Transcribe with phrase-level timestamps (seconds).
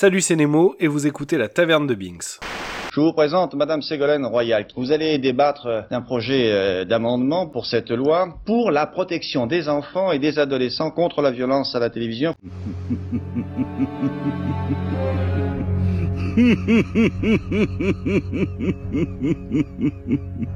[0.00, 2.40] Salut c'est Nemo et vous écoutez la Taverne de Binks.
[2.94, 4.66] Je vous présente Madame Ségolène Royal.
[4.74, 10.10] Vous allez débattre d'un projet euh, d'amendement pour cette loi pour la protection des enfants
[10.10, 12.34] et des adolescents contre la violence à la télévision.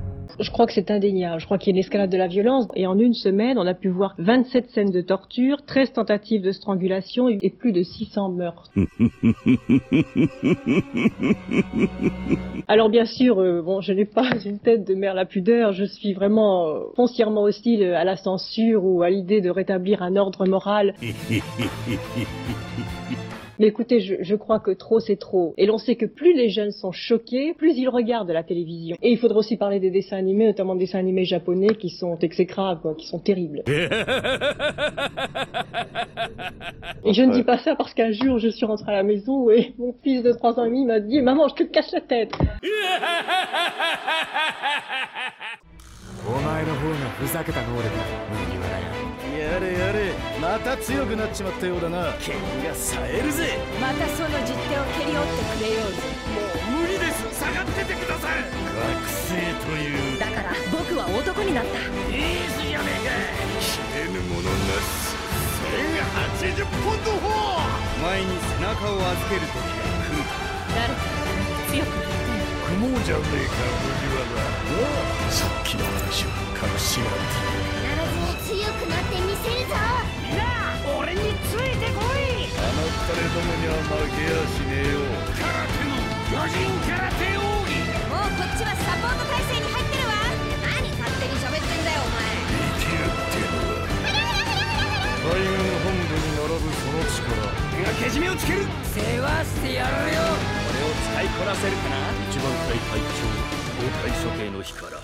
[0.40, 1.40] Je crois que c'est indéniable.
[1.40, 2.66] Je crois qu'il y a une escalade de la violence.
[2.74, 6.52] Et en une semaine, on a pu voir 27 scènes de torture, 13 tentatives de
[6.52, 8.70] strangulation et plus de 600 meurtres.
[12.68, 15.72] Alors bien sûr, euh, bon, je n'ai pas une tête de mère la pudeur.
[15.72, 20.16] Je suis vraiment euh, foncièrement hostile à la censure ou à l'idée de rétablir un
[20.16, 20.94] ordre moral.
[23.58, 25.54] Mais écoutez, je, je crois que trop c'est trop.
[25.56, 28.96] Et l'on sait que plus les jeunes sont choqués, plus ils regardent la télévision.
[29.02, 32.18] Et il faudra aussi parler des dessins animés, notamment des dessins animés japonais qui sont
[32.18, 33.62] exécrables, quoi, qui sont terribles.
[37.04, 39.50] et je ne dis pas ça parce qu'un jour je suis rentrée à la maison
[39.50, 42.00] et mon fils de 3 ans et demi m'a dit Maman, je te casse la
[42.00, 42.32] tête
[49.38, 52.12] ややれやれまた強くなっちまったようだな。
[52.22, 53.58] 剣が冴えるぜ。
[53.80, 56.06] またその実手を蹴り折ってくれようぜ。
[56.34, 57.26] もう無理です。
[57.34, 58.46] 下がっててください。
[58.46, 59.34] 学生
[59.66, 60.18] という。
[60.18, 61.78] だから僕は男になった。
[61.78, 63.10] いいじゃねえか。
[63.58, 65.14] 切れぬものなし
[65.64, 67.58] 1080ポンド砲
[68.02, 70.22] 前に背中を預ける時が来る。
[70.74, 71.00] 誰か
[71.70, 72.22] 強くなった
[72.70, 75.30] 雲じゃねえか麦わら。
[75.30, 77.63] さっきの話は隠しが必ず
[78.54, 79.74] 強くなってみせるぞ。
[80.22, 80.46] みんな
[80.94, 82.46] 俺についてこい。
[82.54, 85.02] あの二人どもには負けやしねえよ。
[85.34, 85.42] 空
[85.74, 85.98] 手の
[86.30, 90.14] 巨人空手奥義もうこっちはサポート体制に入ってるわ。
[90.70, 93.90] 何勝手に喋ってんだよお前見てるってのは
[95.18, 97.50] 海軍本部に並ぶその力。
[97.74, 98.70] 手がけじめをつける。
[98.94, 100.30] 世話してやるよ。
[100.30, 102.06] これを使いこなせるかな。
[102.30, 103.26] 一番隊隊長
[103.82, 105.02] 公開処刑の日から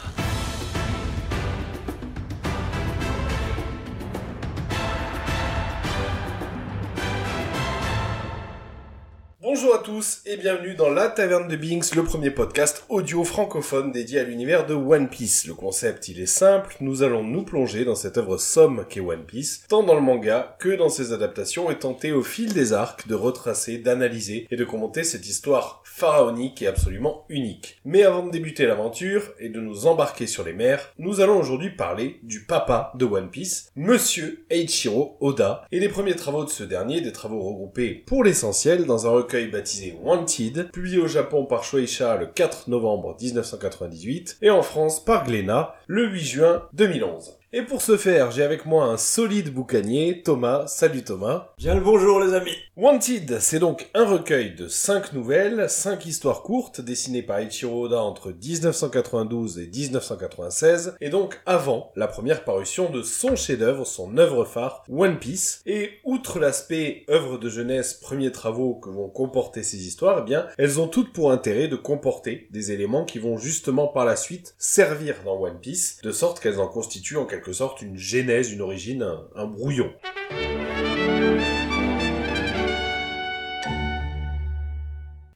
[9.43, 13.91] Bonjour à tous et bienvenue dans la Taverne de Binks, le premier podcast audio francophone
[13.91, 15.47] dédié à l'univers de One Piece.
[15.47, 19.25] Le concept il est simple, nous allons nous plonger dans cette œuvre somme qu'est One
[19.25, 23.09] Piece, tant dans le manga que dans ses adaptations et tenter au fil des arcs
[23.09, 27.81] de retracer, d'analyser et de commenter cette histoire pharaonique et absolument unique.
[27.87, 31.71] Mais avant de débuter l'aventure et de nous embarquer sur les mers, nous allons aujourd'hui
[31.71, 36.63] parler du papa de One Piece, Monsieur Eiichiro Oda, et des premiers travaux de ce
[36.63, 41.63] dernier, des travaux regroupés pour l'essentiel dans un recueil baptisé Wanted, publié au Japon par
[41.63, 47.40] Shueisha le 4 novembre 1998 et en France par Glénat le 8 juin 2011.
[47.53, 50.69] Et pour ce faire, j'ai avec moi un solide boucanier, Thomas.
[50.69, 51.53] Salut Thomas.
[51.59, 52.55] Bien le bonjour les amis.
[52.77, 58.05] Wanted, c'est donc un recueil de 5 nouvelles, 5 histoires courtes dessinées par Ichiro Oda
[58.05, 64.45] entre 1992 et 1996, et donc avant la première parution de son chef-d'œuvre, son œuvre
[64.45, 65.61] phare, One Piece.
[65.67, 70.47] Et outre l'aspect œuvre de jeunesse, premiers travaux que vont comporter ces histoires, eh bien,
[70.57, 74.55] elles ont toutes pour intérêt de comporter des éléments qui vont justement par la suite
[74.57, 78.61] servir dans One Piece, de sorte qu'elles en constituent en quelque sorte une genèse, une
[78.61, 79.93] origine, un, brouillon.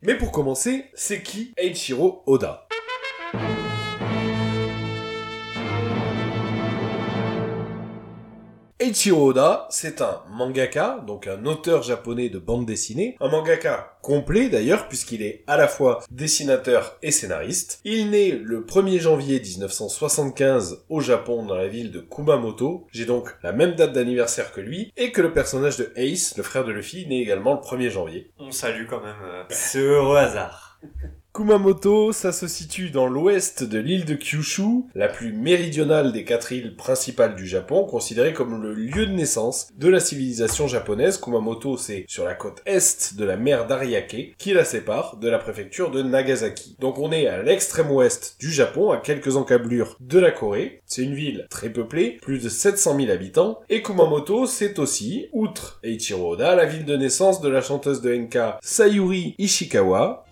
[0.03, 2.67] Mais pour commencer, c'est qui Eiichiro Oda?
[8.85, 14.51] Eiichiro Oda, c'est un mangaka, donc un auteur japonais de bande dessinée, un mangaka complet
[14.51, 17.81] d'ailleurs puisqu'il est à la fois dessinateur et scénariste.
[17.87, 22.87] Il naît le 1er janvier 1975 au Japon dans la ville de Kumamoto.
[22.93, 26.43] J'ai donc la même date d'anniversaire que lui et que le personnage de Ace, le
[26.43, 28.33] frère de Luffy, naît également le 1er janvier.
[28.39, 30.79] On salue quand même euh, ce heureux hasard.
[31.35, 36.53] Kumamoto, ça se situe dans l'ouest de l'île de Kyushu, la plus méridionale des quatre
[36.53, 41.19] îles principales du Japon, considérée comme le lieu de naissance de la civilisation japonaise?
[41.19, 45.41] Kumamoto, c'est sur la côte est de la mer d'Ariake, qui la sépare de la
[45.41, 46.77] préfecture de Nagasaki.
[46.79, 50.83] Donc on est à l'extrême ouest du Japon, à quelques encablures de la Corée.
[50.87, 55.81] C'est une ville très peuplée, plus de 700 000 habitants, et Kumamoto, c'est aussi, outre
[55.83, 60.25] Eiichiro Oda, la ville de naissance de la chanteuse de Enka Sayuri Ishikawa,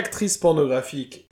[0.00, 1.28] l'idole et actrice pornographique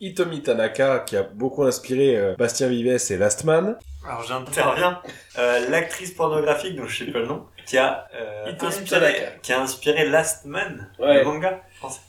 [0.00, 3.78] Hitomi Tanaka, qui a beaucoup inspiré euh, Bastien Vives et Last Man.
[4.04, 5.00] Alors j'interviens.
[5.38, 9.30] Euh, L'actrice pornographique, dont je sais pas le nom, qui a, euh, inspiré, Tanaka.
[9.42, 11.18] qui a inspiré Last Man, Ouais.
[11.18, 11.62] le manga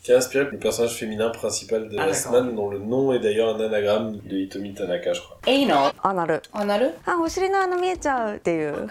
[0.03, 3.55] qui a inspiré le personnage féminin principal de ah, Westman, dont le nom est d'ailleurs
[3.55, 5.39] un anagramme de Hitomi Tanaka, je crois.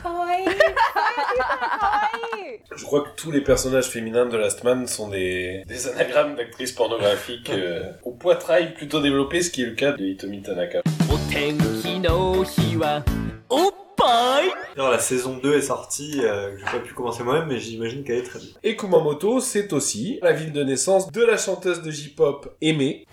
[0.05, 2.09] Ah,
[2.77, 6.73] Je crois que tous les personnages féminins de Last Man sont des, des anagrammes d'actrices
[6.73, 10.81] pornographiques euh, au poitrail plutôt développé, ce qui est le cas de Hitomi Tanaka.
[14.77, 18.19] Alors, la saison 2 est sortie, euh, j'ai pas pu commencer moi-même, mais j'imagine qu'elle
[18.19, 18.49] est très bien.
[18.63, 23.07] Et Kumamoto, c'est aussi la ville de naissance de la chanteuse de J-pop Aimée.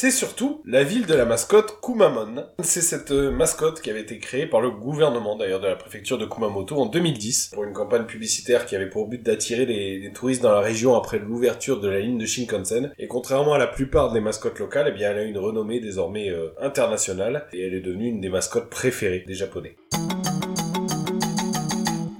[0.00, 2.44] c'est surtout la ville de la mascotte Kumamon.
[2.62, 6.18] C'est cette euh, mascotte qui avait été créée par le gouvernement d'ailleurs de la préfecture
[6.18, 10.40] de Kumamoto en 2010 pour une campagne publicitaire qui avait pour but d'attirer les, touristes
[10.40, 12.92] dans la région après l'ouverture de la ligne de Shinkansen.
[12.96, 16.30] Et contrairement à la plupart des mascottes locales, eh bien elle a une renommée désormais
[16.30, 19.74] euh, internationale et elle est devenue une des mascottes préférées des Japonais.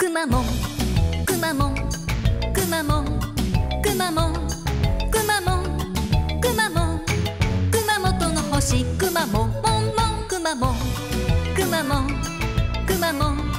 [0.01, 0.43] Kumamon,
[1.29, 1.75] Kumamon,
[2.53, 3.05] Kumamon,
[3.85, 4.33] Kumamon,
[5.13, 5.63] Kumamon,
[6.43, 6.88] Kumamon.
[8.61, 10.75] 星くまモンモンモンくまモン。
[11.55, 12.09] くまモン
[12.89, 13.53] くまモン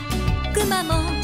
[0.53, 1.18] くまモン。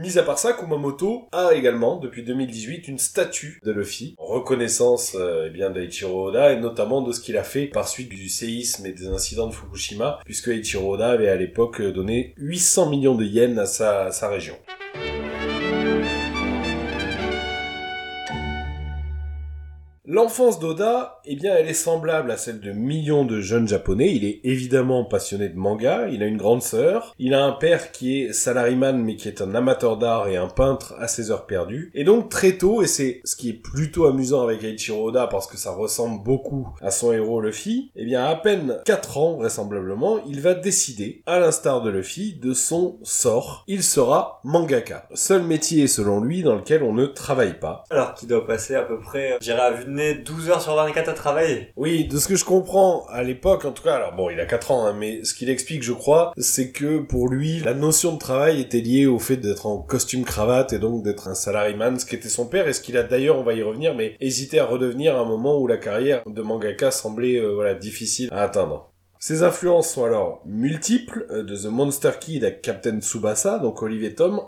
[0.00, 5.16] Mis à part ça, Kumamoto a également, depuis 2018, une statue de Luffy, en reconnaissance
[5.18, 5.74] euh, eh bien
[6.08, 9.48] Oda, et notamment de ce qu'il a fait par suite du séisme et des incidents
[9.48, 14.28] de Fukushima, puisque Eiichiro Oda avait à l'époque donné 800 millions de yens à sa
[14.28, 14.54] région.
[20.10, 24.10] L'enfance d'Oda, eh bien, elle est semblable à celle de millions de jeunes japonais.
[24.14, 27.92] Il est évidemment passionné de manga, il a une grande sœur, il a un père
[27.92, 31.44] qui est salariman mais qui est un amateur d'art et un peintre à ses heures
[31.44, 31.90] perdues.
[31.92, 35.46] Et donc très tôt, et c'est ce qui est plutôt amusant avec Eiichiro Oda parce
[35.46, 40.20] que ça ressemble beaucoup à son héros Luffy, eh bien à peine 4 ans vraisemblablement,
[40.26, 43.62] il va décider, à l'instar de Luffy, de son sort.
[43.66, 45.06] Il sera mangaka.
[45.12, 47.84] Seul métier selon lui dans lequel on ne travaille pas.
[47.90, 50.74] Alors qu'il doit passer à peu près, j'irais à vue de nez, 12 heures sur
[50.74, 51.68] 24 à travailler.
[51.76, 54.46] Oui, de ce que je comprends à l'époque, en tout cas, alors bon, il a
[54.46, 58.12] 4 ans, hein, mais ce qu'il explique, je crois, c'est que pour lui, la notion
[58.12, 61.98] de travail était liée au fait d'être en costume cravate et donc d'être un salaryman,
[61.98, 64.60] ce qu'était son père, et ce qu'il a d'ailleurs, on va y revenir, mais hésité
[64.60, 68.42] à redevenir à un moment où la carrière de mangaka semblait euh, voilà difficile à
[68.42, 68.92] atteindre.
[69.20, 74.14] Ses influences sont alors multiples, euh, de The Monster Kid à Captain Tsubasa, donc Olivier
[74.14, 74.42] Tom,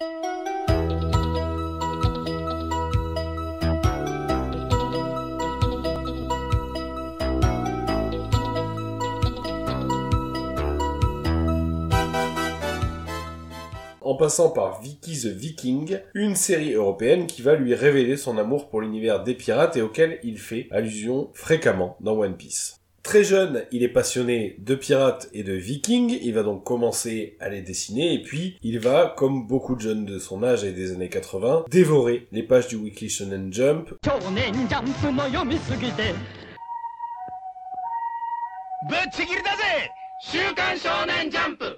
[14.21, 18.83] passant par Vicky the Viking, une série européenne qui va lui révéler son amour pour
[18.83, 22.77] l'univers des pirates et auquel il fait allusion fréquemment dans One Piece.
[23.03, 27.49] Très jeune, il est passionné de pirates et de vikings, il va donc commencer à
[27.49, 30.93] les dessiner et puis il va, comme beaucoup de jeunes de son âge et des
[30.93, 33.95] années 80, dévorer les pages du Weekly Shonen Jump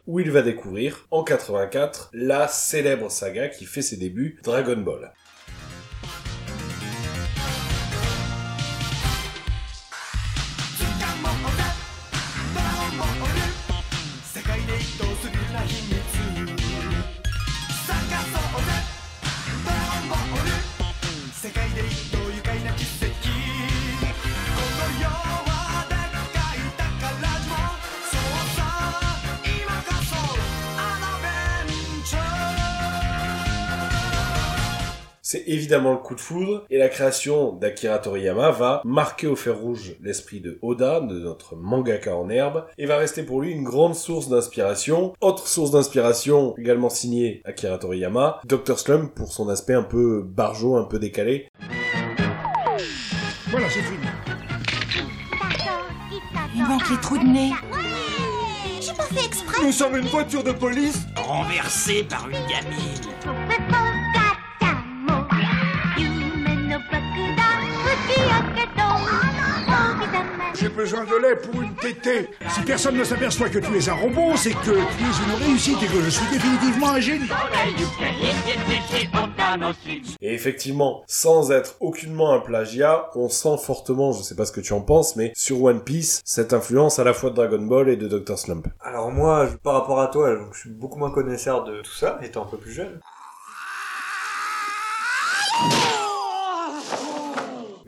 [0.06, 5.12] où il va découvrir, en 84, la célèbre saga qui fait ses débuts, Dragon Ball.
[35.32, 39.56] C'est évidemment le coup de foudre, et la création d'Akira Toriyama va marquer au fer
[39.56, 43.64] rouge l'esprit de Oda, de notre mangaka en herbe, et va rester pour lui une
[43.64, 45.14] grande source d'inspiration.
[45.22, 48.78] Autre source d'inspiration, également signée Akira Toriyama, Dr.
[48.78, 51.48] Slump pour son aspect un peu barjot, un peu décalé.
[53.48, 54.04] Voilà, c'est fini.
[56.54, 57.52] Il manque les trous de nez.
[58.82, 59.64] J'ai pas fait exprès.
[59.64, 63.91] Nous sommes une voiture de police renversé par une gamine.
[70.72, 72.28] Besoin de lait pour une tétée.
[72.48, 75.82] Si personne ne s'aperçoit que tu es un robot, c'est que tu es une réussite
[75.82, 77.28] et que je suis définitivement un génie.
[80.20, 84.60] Et effectivement, sans être aucunement un plagiat, on sent fortement, je sais pas ce que
[84.60, 87.88] tu en penses, mais sur One Piece, cette influence à la fois de Dragon Ball
[87.88, 88.38] et de Dr.
[88.38, 88.66] Slump.
[88.80, 92.42] Alors moi, par rapport à toi, je suis beaucoup moins connaisseur de tout ça, étant
[92.42, 93.00] un peu plus jeune.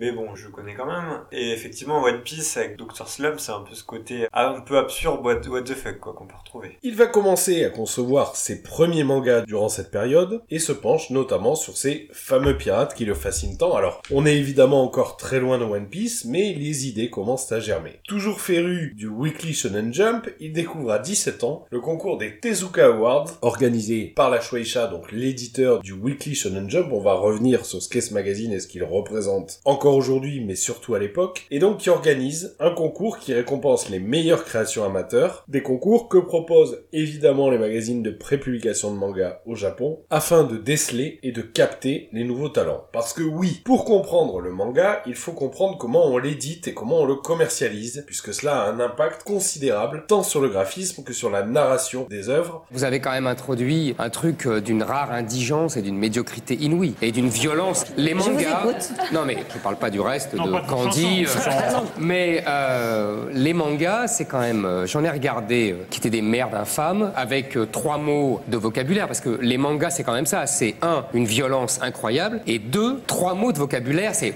[0.04, 1.20] Mais bon, je connais quand même.
[1.32, 3.08] Et effectivement, One Piece avec Dr.
[3.08, 6.26] Slump, c'est un peu ce côté un peu absurde, what, what the fuck, quoi, qu'on
[6.26, 6.76] peut retrouver.
[6.82, 11.54] Il va commencer à concevoir ses premiers mangas durant cette période et se penche notamment
[11.54, 13.74] sur ces fameux pirates qui le fascinent tant.
[13.74, 17.60] Alors, on est évidemment encore très loin de One Piece, mais les idées commencent à
[17.60, 18.00] germer.
[18.06, 22.88] Toujours féru du Weekly Shonen Jump, il découvre à 17 ans le concours des Tezuka
[22.88, 26.92] Awards, organisé par la Shueisha, donc l'éditeur du Weekly Shonen Jump.
[26.92, 30.54] On va revenir sur ce qu'est ce magazine et ce qu'il représente encore aujourd'hui, mais
[30.54, 31.46] surtout à l'époque.
[31.50, 36.18] Et donc qui organise un concours qui récompense les meilleures créations amateurs, des concours que
[36.18, 41.42] proposent évidemment les magazines de prépublication de manga au Japon, afin de déceler et de
[41.42, 42.84] capter les nouveaux talents.
[42.92, 47.00] Parce que oui, pour comprendre le manga, il faut comprendre comment on l'édite et comment
[47.00, 51.30] on le commercialise, puisque cela a un impact considérable, tant sur le graphisme que sur
[51.30, 55.76] la narration des œuvres, Vous avez quand même introduit un truc euh, d'une rare indigence
[55.76, 57.84] et d'une médiocrité inouïe et d'une violence.
[57.96, 58.60] Les vous mangas.
[58.64, 58.92] écoute.
[59.12, 61.24] Non mais je parle pas du reste Non, de pas de Candy.
[61.26, 64.64] euh, mais euh, les mangas, c'est quand même.
[64.64, 68.56] euh, J'en ai regardé euh, qui étaient des merdes infâmes avec euh, trois mots de
[68.56, 70.46] vocabulaire parce que les mangas, c'est quand même ça.
[70.46, 74.14] C'est un, une violence incroyable et deux, trois mots de vocabulaire.
[74.14, 74.34] C'est.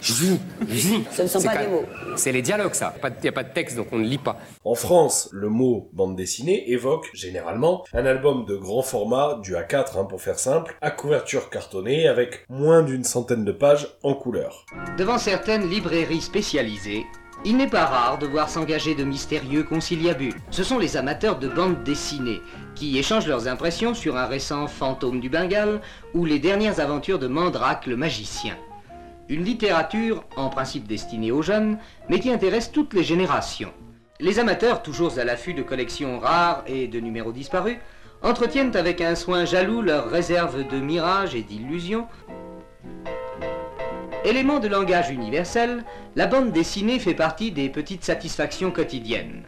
[0.00, 1.84] Ce ne sont pas des mots.
[2.16, 2.94] C'est les dialogues, ça.
[3.02, 4.38] Il n'y a pas de texte, donc on ne lit pas.
[4.64, 9.98] En France, le mot bande dessinée évoque généralement un album de grand format, du A4
[9.98, 14.64] hein, pour faire simple, à couverture cartonnée avec moins d'une centaine de pages en couleur.
[14.98, 17.06] Devant certaines librairies spécialisées,
[17.44, 20.36] il n'est pas rare de voir s'engager de mystérieux conciliabules.
[20.50, 22.40] Ce sont les amateurs de bandes dessinées
[22.74, 25.80] qui échangent leurs impressions sur un récent Fantôme du Bengale
[26.14, 28.56] ou les dernières aventures de Mandrake le magicien.
[29.28, 31.78] Une littérature en principe destinée aux jeunes,
[32.08, 33.72] mais qui intéresse toutes les générations.
[34.20, 37.78] Les amateurs, toujours à l'affût de collections rares et de numéros disparus,
[38.22, 42.06] entretiennent avec un soin jaloux leurs réserves de mirages et d'illusions
[44.24, 45.84] Élément de langage universel,
[46.16, 49.42] la bande dessinée fait partie des petites satisfactions quotidiennes.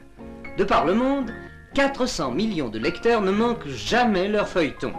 [0.59, 1.31] De par le monde,
[1.75, 4.93] 400 millions de lecteurs ne manquent jamais leur feuilleton.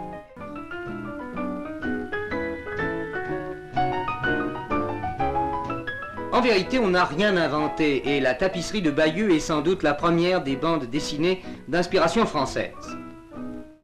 [6.32, 9.94] En vérité, on n'a rien inventé et la tapisserie de Bayeux est sans doute la
[9.94, 12.72] première des bandes dessinées d'inspiration française.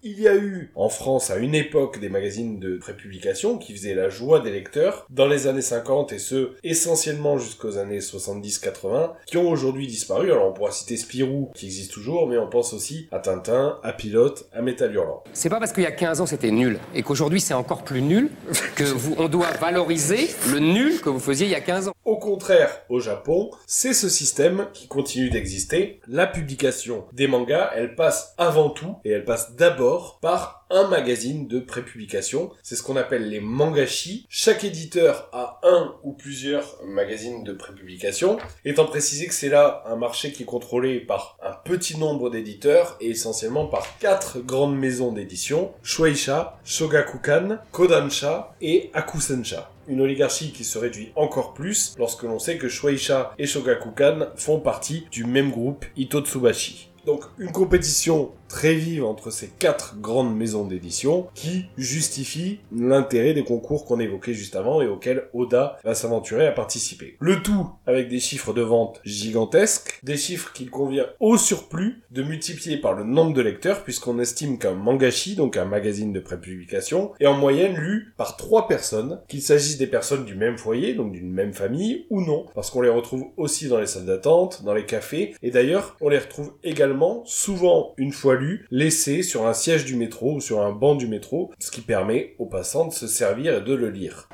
[0.06, 3.94] Il y a eu en France à une époque des magazines de prépublication qui faisaient
[3.94, 9.38] la joie des lecteurs dans les années 50 et ce essentiellement jusqu'aux années 70-80 qui
[9.38, 10.30] ont aujourd'hui disparu.
[10.30, 13.94] Alors on pourra citer Spirou qui existe toujours mais on pense aussi à Tintin, à
[13.94, 15.24] Pilote, à Métal Hurlant.
[15.32, 18.02] C'est pas parce qu'il y a 15 ans c'était nul et qu'aujourd'hui c'est encore plus
[18.02, 18.28] nul
[18.76, 21.94] que vous, on doit valoriser le nul que vous faisiez il y a 15 ans.
[22.04, 26.02] Au contraire, au Japon, c'est ce système qui continue d'exister.
[26.06, 31.46] La publication des mangas, elle passe avant tout et elle passe d'abord par un magazine
[31.46, 32.50] de prépublication.
[32.62, 34.26] C'est ce qu'on appelle les mangashi.
[34.28, 39.96] Chaque éditeur a un ou plusieurs magazines de prépublication, étant précisé que c'est là un
[39.96, 45.12] marché qui est contrôlé par un petit nombre d'éditeurs et essentiellement par quatre grandes maisons
[45.12, 49.70] d'édition, Shueisha, Shogakukan, Kodansha et Akusensha.
[49.86, 54.58] Une oligarchie qui se réduit encore plus lorsque l'on sait que Shueisha et Shogakukan font
[54.58, 56.90] partie du même groupe Itotsubashi.
[57.06, 63.42] Donc une compétition très vive entre ces quatre grandes maisons d'édition qui justifie l'intérêt des
[63.42, 67.16] concours qu'on évoquait juste avant et auxquels Oda va s'aventurer à participer.
[67.18, 72.22] Le tout avec des chiffres de vente gigantesques, des chiffres qu'il convient au surplus de
[72.22, 77.10] multiplier par le nombre de lecteurs puisqu'on estime qu'un mangashi, donc un magazine de prépublication,
[77.18, 81.10] est en moyenne lu par trois personnes, qu'il s'agisse des personnes du même foyer, donc
[81.10, 84.74] d'une même famille, ou non, parce qu'on les retrouve aussi dans les salles d'attente, dans
[84.74, 89.54] les cafés, et d'ailleurs on les retrouve également souvent une fois lus laissé sur un
[89.54, 92.92] siège du métro ou sur un banc du métro, ce qui permet aux passants de
[92.92, 94.28] se servir et de le lire.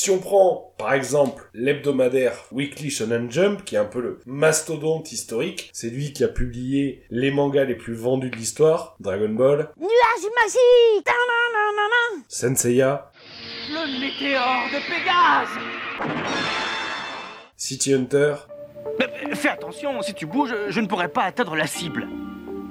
[0.00, 5.10] Si on prend, par exemple, l'hebdomadaire Weekly Shonen Jump, qui est un peu le mastodonte
[5.10, 9.70] historique, c'est lui qui a publié les mangas les plus vendus de l'histoire, Dragon Ball,
[9.76, 11.08] Nuage magique.
[12.28, 13.10] Senseiya,
[13.70, 15.48] le météore de Pégase
[17.56, 18.34] City Hunter.
[19.34, 22.08] Fais attention, si tu bouges, je ne pourrai pas atteindre la cible.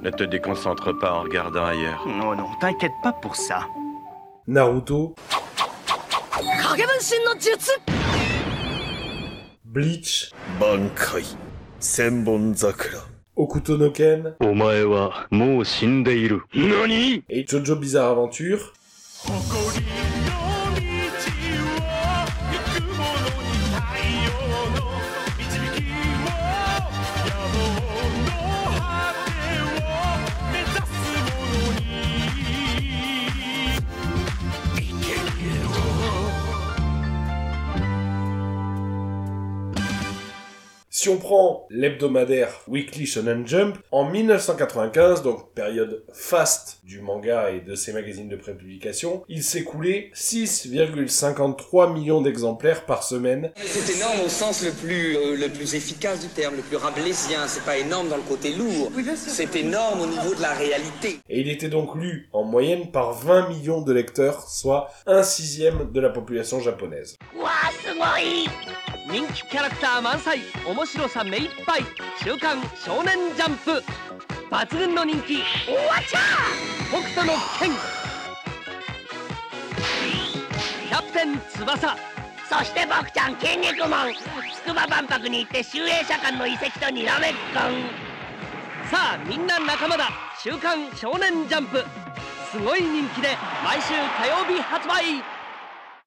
[0.03, 2.05] Ne te déconcentre pas en regardant ailleurs.
[2.07, 3.67] Non, non, t'inquiète pas pour ça.
[4.47, 5.15] Naruto.
[9.65, 10.31] Bleach.
[10.59, 11.25] Bankai.
[11.79, 13.03] Senbon Zakura.
[13.35, 14.33] Okuto no Ken.
[14.39, 16.41] Omae wa mou shindeiru.
[16.55, 18.73] Nani Et Jojo Bizarre Aventure.
[41.07, 47.61] si on prend l'hebdomadaire Weekly Shonen Jump, en 1995, donc période faste du manga et
[47.61, 53.53] de ses magazines de prépublication, il s'écoulait 6,53 millions d'exemplaires par semaine.
[53.55, 57.47] C'est énorme au sens euh, le plus, efficace du terme, le plus rabelaisien.
[57.47, 58.91] C'est pas énorme dans le côté lourd.
[59.15, 61.19] C'est énorme au niveau de la réalité.
[61.29, 65.89] Et il était donc lu en moyenne par 20 millions de lecteurs, soit un sixième
[65.89, 67.15] de la population japonaise.
[69.09, 71.81] 人気キャラクター満載面白さ目いっぱい
[72.21, 73.81] 週刊少年ジャンプ。
[74.51, 75.37] 抜群の人気
[75.69, 76.19] おわちゃ
[76.89, 77.71] 北斗の剣。
[80.89, 81.97] キャプテン翼。
[82.49, 84.13] そして僕ちゃん筋肉マン。
[84.65, 88.89] 筑波万博に行って集英社館の遺跡とにらめっこん。
[88.91, 90.09] さあみんな仲間だ。
[90.37, 91.85] 週刊少年ジャンプ。
[92.51, 95.23] すごい人気で毎週火曜日発売。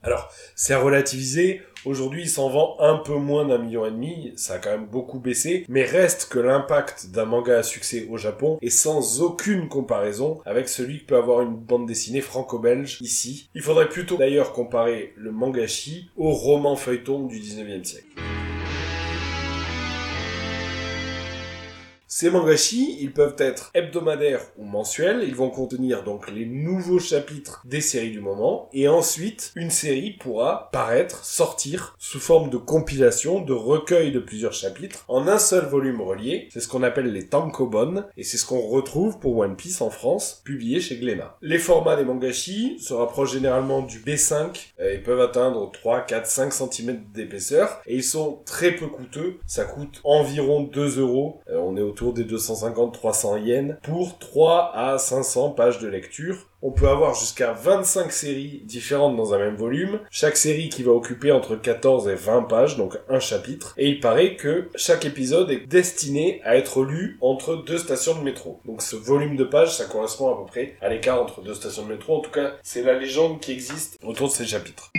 [0.03, 1.61] Alors, c'est à relativiser.
[1.87, 4.35] Aujourd'hui, il s'en vend un peu moins d'un million et demi.
[4.37, 5.65] Ça a quand même beaucoup baissé.
[5.69, 10.69] Mais reste que l'impact d'un manga à succès au Japon est sans aucune comparaison avec
[10.69, 13.49] celui que peut avoir une bande dessinée franco-belge ici.
[13.55, 18.09] Il faudrait plutôt d'ailleurs comparer le mangashi au roman feuilleton du 19e siècle.
[22.13, 27.63] Ces mangashi, ils peuvent être hebdomadaires ou mensuels, ils vont contenir donc les nouveaux chapitres
[27.65, 33.41] des séries du moment, et ensuite, une série pourra paraître, sortir, sous forme de compilation,
[33.41, 37.29] de recueil de plusieurs chapitres, en un seul volume relié, c'est ce qu'on appelle les
[37.29, 41.37] tankobon, et c'est ce qu'on retrouve pour One Piece en France, publié chez Glénat.
[41.43, 46.27] Les formats des mangashi se rapprochent généralement du B5, euh, ils peuvent atteindre 3, 4,
[46.27, 51.59] 5 cm d'épaisseur, et ils sont très peu coûteux, ça coûte environ 2 euros, Euh,
[51.63, 56.47] on est autour des 250-300 yens, pour 3 à 500 pages de lecture.
[56.63, 60.93] On peut avoir jusqu'à 25 séries différentes dans un même volume, chaque série qui va
[60.93, 65.51] occuper entre 14 et 20 pages, donc un chapitre, et il paraît que chaque épisode
[65.51, 68.61] est destiné à être lu entre deux stations de métro.
[68.67, 71.85] Donc ce volume de pages, ça correspond à peu près à l'écart entre deux stations
[71.85, 74.91] de métro, en tout cas c'est la légende qui existe autour de ces chapitres.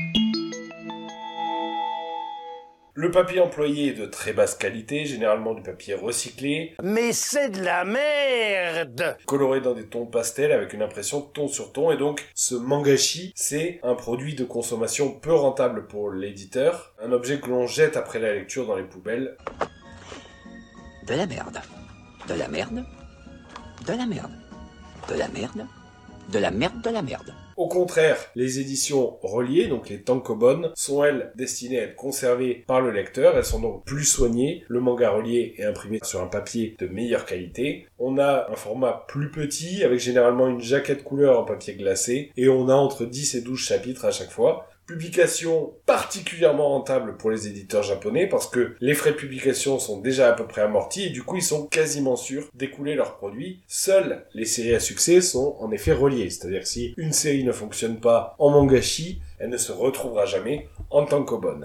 [3.01, 7.63] Le papier employé est de très basse qualité, généralement du papier recyclé, Mais c'est de
[7.63, 12.23] la merde coloré dans des tons pastels avec une impression ton sur ton et donc
[12.35, 17.65] ce mangashi c'est un produit de consommation peu rentable pour l'éditeur, un objet que l'on
[17.65, 19.35] jette après la lecture dans les poubelles.
[21.07, 21.59] De la merde.
[22.27, 22.85] De la merde.
[23.87, 24.31] De la merde.
[25.09, 25.65] De la merde.
[26.31, 27.33] De la merde, de la merde.
[27.61, 32.81] Au contraire, les éditions reliées, donc les tankobon, sont elles destinées à être conservées par
[32.81, 36.75] le lecteur, elles sont donc plus soignées, le manga relié est imprimé sur un papier
[36.79, 41.43] de meilleure qualité, on a un format plus petit avec généralement une jaquette couleur en
[41.43, 46.69] papier glacé, et on a entre 10 et 12 chapitres à chaque fois, Publication particulièrement
[46.69, 50.45] rentable pour les éditeurs japonais parce que les frais de publication sont déjà à peu
[50.45, 53.61] près amortis et du coup ils sont quasiment sûrs d'écouler leurs produits.
[53.67, 57.99] Seules les séries à succès sont en effet reliées, c'est-à-dire si une série ne fonctionne
[57.99, 61.61] pas en mangashi, elle ne se retrouvera jamais en tankobon.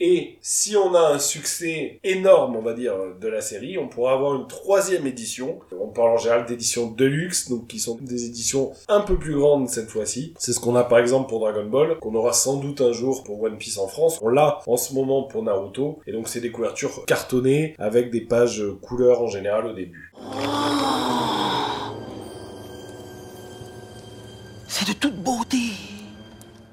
[0.00, 4.12] Et si on a un succès énorme, on va dire, de la série, on pourra
[4.12, 5.58] avoir une troisième édition.
[5.72, 9.68] On parle en général d'éditions deluxe, donc qui sont des éditions un peu plus grandes
[9.68, 10.34] cette fois-ci.
[10.38, 13.24] C'est ce qu'on a par exemple pour Dragon Ball, qu'on aura sans doute un jour
[13.24, 14.20] pour One Piece en France.
[14.22, 18.20] On l'a en ce moment pour Naruto, et donc c'est des couvertures cartonnées avec des
[18.20, 20.12] pages couleurs en général au début.
[24.68, 25.72] C'est de toute beauté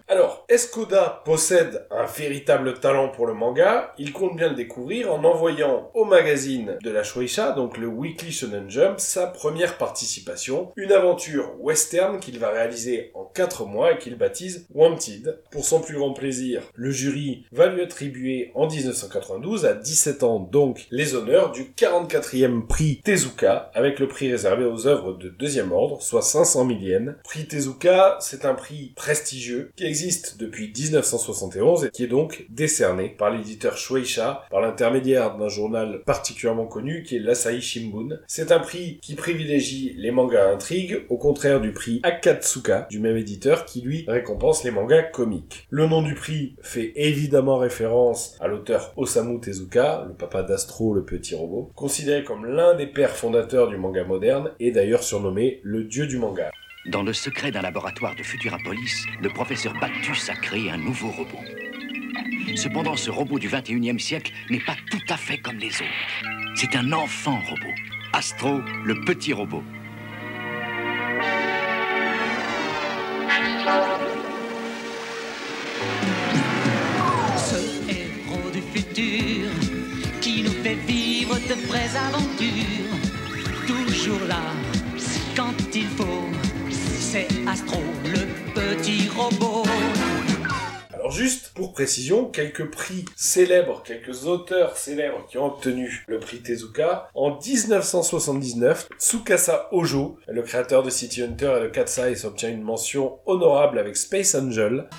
[0.07, 3.91] Alors, est-ce qu'Oda possède un véritable talent pour le manga?
[3.97, 8.31] Il compte bien le découvrir en envoyant au magazine de la Shueisha, donc le Weekly
[8.31, 13.97] Shonen Jump, sa première participation, une aventure western qu'il va réaliser en 4 mois et
[13.97, 15.39] qu'il baptise Wanted.
[15.49, 20.37] Pour son plus grand plaisir, le jury va lui attribuer en 1992, à 17 ans
[20.39, 25.71] donc, les honneurs du 44e prix Tezuka, avec le prix réservé aux œuvres de deuxième
[25.71, 27.15] ordre, soit 500 000 yens.
[27.23, 33.07] Prix Tezuka, c'est un prix prestigieux qui existe depuis 1971 et qui est donc décerné
[33.07, 38.19] par l'éditeur Shueisha par l'intermédiaire d'un journal particulièrement connu qui est l'Asahi Shimbun.
[38.27, 43.15] C'est un prix qui privilégie les mangas intrigues au contraire du prix Akatsuka du même
[43.15, 45.65] éditeur qui lui récompense les mangas comiques.
[45.69, 51.05] Le nom du prix fait évidemment référence à l'auteur Osamu Tezuka, le papa d'Astro le
[51.05, 55.85] petit robot, considéré comme l'un des pères fondateurs du manga moderne et d'ailleurs surnommé le
[55.85, 56.51] dieu du manga.
[56.85, 61.39] Dans le secret d'un laboratoire de Futurapolis, le professeur Bactus a créé un nouveau robot.
[62.55, 66.55] Cependant, ce robot du 21e siècle n'est pas tout à fait comme les autres.
[66.55, 67.73] C'est un enfant robot.
[68.13, 69.63] Astro, le petit robot.
[77.35, 79.49] Ce héros du futur
[80.21, 82.95] qui nous fait vivre de vraies aventures.
[83.65, 84.41] Toujours là
[85.35, 86.44] quand il faut.
[87.15, 89.63] C'est Astro, le petit robot.
[90.93, 96.41] Alors juste pour précision, quelques prix célèbres, quelques auteurs célèbres qui ont obtenu le prix
[96.41, 97.07] Tezuka.
[97.13, 102.63] En 1979, Tsukasa Ojo, le créateur de City Hunter et de Cat's Eyes, obtient une
[102.63, 104.89] mention honorable avec Space Angel.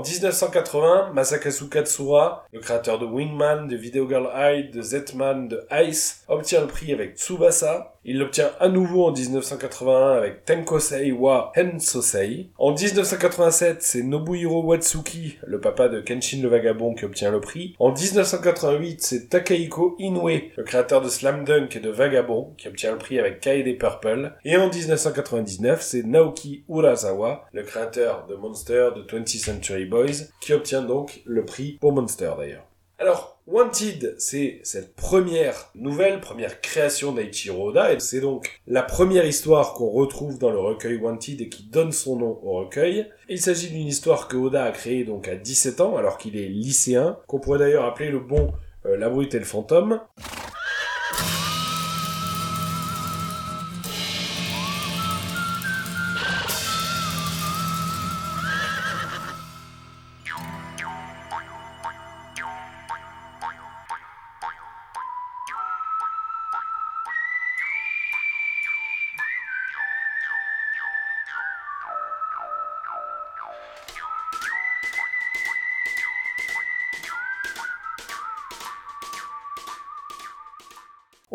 [0.00, 5.62] En 1980, Masakazu Katsura, le créateur de Wingman, de Video Girl Eye, de Z-Man, de
[5.72, 7.89] Ice, obtient le prix avec Tsubasa.
[8.02, 12.48] Il l'obtient à nouveau en 1981 avec Tenkosei wa Hensosei.
[12.56, 17.76] En 1987, c'est Nobuhiro Watsuki, le papa de Kenshin le Vagabond, qui obtient le prix.
[17.78, 22.92] En 1988, c'est Takahiko Inoue, le créateur de Slam Dunk et de Vagabond, qui obtient
[22.92, 24.32] le prix avec Kaede Purple.
[24.46, 30.54] Et en 1999, c'est Naoki Urasawa, le créateur de Monster, de 20th Century Boys, qui
[30.54, 32.69] obtient donc le prix pour Monster d'ailleurs.
[33.00, 39.24] Alors, Wanted, c'est cette première nouvelle, première création d'Aichiro Oda, et c'est donc la première
[39.24, 43.10] histoire qu'on retrouve dans le recueil Wanted et qui donne son nom au recueil.
[43.30, 46.46] Il s'agit d'une histoire que Oda a créée donc à 17 ans, alors qu'il est
[46.46, 48.52] lycéen, qu'on pourrait d'ailleurs appeler le bon
[48.84, 50.02] euh, La Brute et le Fantôme.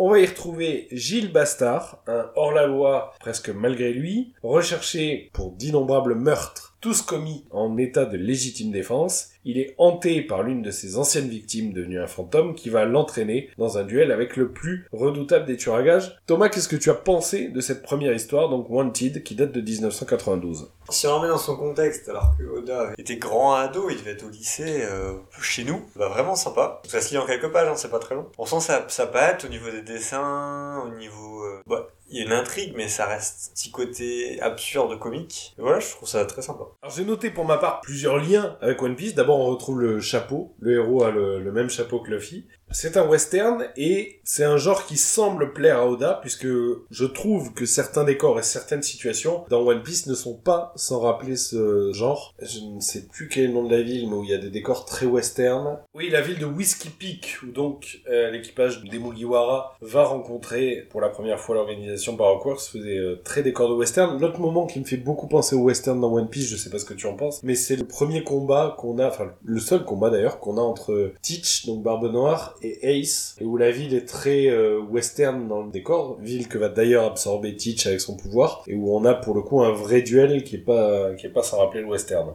[0.06, 6.65] On va y retrouver Gilles Bastard, un hors-la-loi presque malgré lui, recherché pour d'innombrables meurtres,
[6.86, 9.30] tous commis en état de légitime défense.
[9.44, 13.50] Il est hanté par l'une de ses anciennes victimes devenue un fantôme qui va l'entraîner
[13.58, 16.16] dans un duel avec le plus redoutable des tueurs à gages.
[16.28, 19.62] Thomas, qu'est-ce que tu as pensé de cette première histoire, donc Wanted, qui date de
[19.62, 24.12] 1992 Si on remet dans son contexte, alors que Oda était grand ado, il devait
[24.12, 26.84] être au lycée euh, chez nous, bah vraiment sympa.
[26.88, 28.28] Ça se lit en quelques pages, hein, c'est pas très long.
[28.38, 31.44] On sent sa, sa patte au niveau des dessins, au niveau...
[31.46, 35.54] euh, bah, il y a une intrigue, mais ça reste petit côté absurde comique.
[35.58, 36.66] Voilà, je trouve ça très sympa.
[36.82, 39.16] Alors j'ai noté pour ma part plusieurs liens avec One Piece.
[39.16, 40.54] D'abord on retrouve le chapeau.
[40.60, 42.46] Le héros a le, le même chapeau que Luffy.
[42.72, 47.54] C'est un western et c'est un genre qui semble plaire à Oda puisque je trouve
[47.54, 51.92] que certains décors et certaines situations dans One Piece ne sont pas sans rappeler ce
[51.94, 52.34] genre.
[52.42, 54.34] Je ne sais plus quel est le nom de la ville mais où il y
[54.34, 55.78] a des décors très western.
[55.94, 61.02] Oui, la ville de Whiskey Peak où donc euh, l'équipage des Mugiwara va rencontrer pour
[61.02, 64.20] la première fois l'organisation Baroque Works faisait euh, très décor de western.
[64.20, 66.80] L'autre moment qui me fait beaucoup penser au western dans One Piece, je sais pas
[66.80, 69.86] ce que tu en penses, mais c'est le premier combat qu'on a, enfin le seul
[69.86, 73.94] combat d'ailleurs qu'on a entre Teach, donc Barbe Noire, et Ace, et où la ville
[73.94, 78.16] est très euh, western dans le décor, ville que va d'ailleurs absorber Teach avec son
[78.16, 81.28] pouvoir, et où on a pour le coup un vrai duel qui est pas qui
[81.28, 82.34] est pas sans rappeler le western.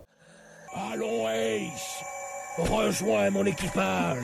[0.92, 2.04] Allons, Ace
[2.58, 4.18] Rejoins mon équipage.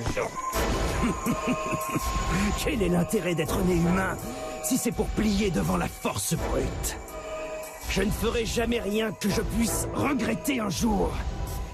[2.65, 4.17] Quel est l'intérêt d'être né humain
[4.65, 6.97] si c'est pour plier devant la force brute?
[7.89, 11.11] Je ne ferai jamais rien que je puisse regretter un jour.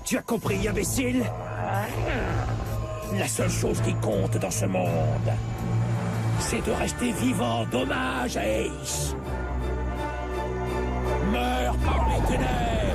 [0.04, 1.24] Tu as compris, imbécile?
[3.18, 4.86] La seule chose qui compte dans ce monde,
[6.40, 9.14] c'est de rester vivant d'hommage à Ace.
[11.30, 12.91] Meurs par les ténèbres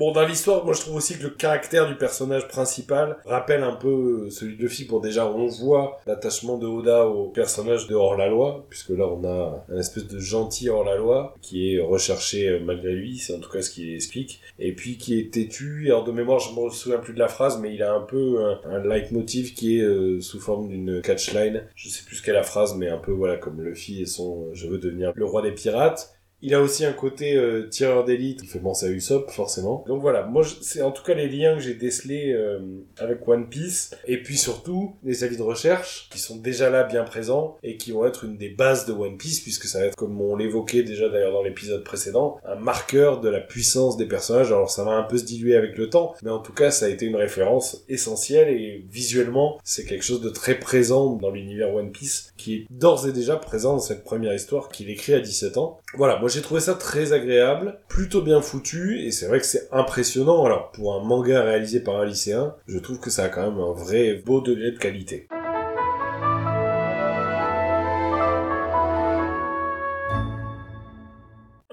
[0.00, 3.74] Bon, dans l'histoire, moi je trouve aussi que le caractère du personnage principal rappelle un
[3.74, 4.86] peu euh, celui de Luffy.
[4.86, 9.66] Pour déjà, on voit l'attachement de Oda au personnage de hors-la-loi, puisque là on a
[9.70, 13.60] un espèce de gentil hors-la-loi qui est recherché euh, malgré lui, c'est en tout cas
[13.60, 15.88] ce qu'il explique, et puis qui est têtu.
[15.88, 18.42] Alors de mémoire, je me souviens plus de la phrase, mais il a un peu
[18.42, 21.64] un, un leitmotiv qui est euh, sous forme d'une catchline.
[21.74, 24.66] Je sais plus qu'est la phrase, mais un peu voilà comme Luffy et son je
[24.66, 26.14] veux devenir le roi des pirates.
[26.42, 29.84] Il a aussi un côté euh, tireur d'élite qui fait penser à Usopp forcément.
[29.86, 32.58] Donc voilà, moi c'est en tout cas les liens que j'ai décelés euh,
[32.98, 37.04] avec One Piece et puis surtout les avis de recherche qui sont déjà là bien
[37.04, 39.96] présents et qui vont être une des bases de One Piece puisque ça va être
[39.96, 44.50] comme on l'évoquait déjà d'ailleurs dans l'épisode précédent, un marqueur de la puissance des personnages.
[44.50, 46.86] Alors ça va un peu se diluer avec le temps, mais en tout cas ça
[46.86, 51.74] a été une référence essentielle et visuellement c'est quelque chose de très présent dans l'univers
[51.74, 55.20] One Piece qui est d'ores et déjà présent dans cette première histoire qu'il écrit à
[55.20, 55.80] 17 ans.
[55.94, 59.68] Voilà, moi j'ai trouvé ça très agréable, plutôt bien foutu, et c'est vrai que c'est
[59.72, 60.44] impressionnant.
[60.44, 63.60] Alors, pour un manga réalisé par un lycéen, je trouve que ça a quand même
[63.60, 65.28] un vrai beau degré de qualité.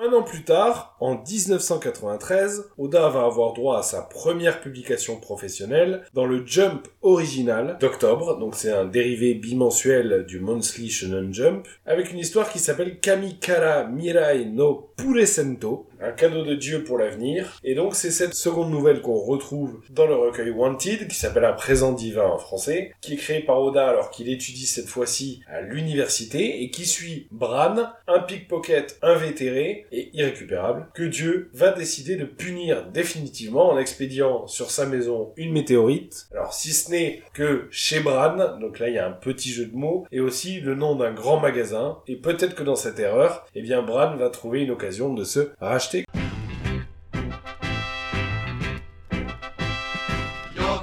[0.08, 6.04] Un an plus tard, en 1993, Oda va avoir droit à sa première publication professionnelle
[6.14, 12.12] dans le Jump original d'octobre, donc c'est un dérivé bimensuel du Monthly Shonen Jump, avec
[12.12, 17.76] une histoire qui s'appelle Kamikara Mirai no Puresento, un cadeau de Dieu pour l'avenir, et
[17.76, 21.92] donc c'est cette seconde nouvelle qu'on retrouve dans le recueil Wanted, qui s'appelle Un présent
[21.92, 26.62] divin en français, qui est créé par Oda alors qu'il étudie cette fois-ci à l'université,
[26.62, 27.76] et qui suit Bran,
[28.08, 34.72] un pickpocket invétéré et irrécupérable, que Dieu va décider de punir définitivement en expédiant sur
[34.72, 36.28] sa maison une météorite.
[36.32, 39.66] Alors si ce n'est que chez Bran, donc là il y a un petit jeu
[39.66, 43.46] de mots, et aussi le nom d'un grand magasin, et peut-être que dans cette erreur,
[43.56, 46.04] eh bien Bran va trouver une occasion de se racheter ヨ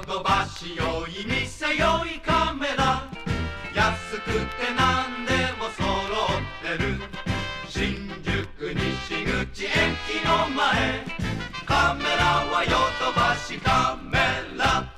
[0.07, 3.07] ドバシよい店よいカメラ
[3.75, 5.85] 安くて何でも揃
[6.41, 6.97] ってる
[7.69, 11.05] 新宿西口駅の前
[11.67, 14.17] カメラはヨドバシカメ
[14.57, 14.94] ラ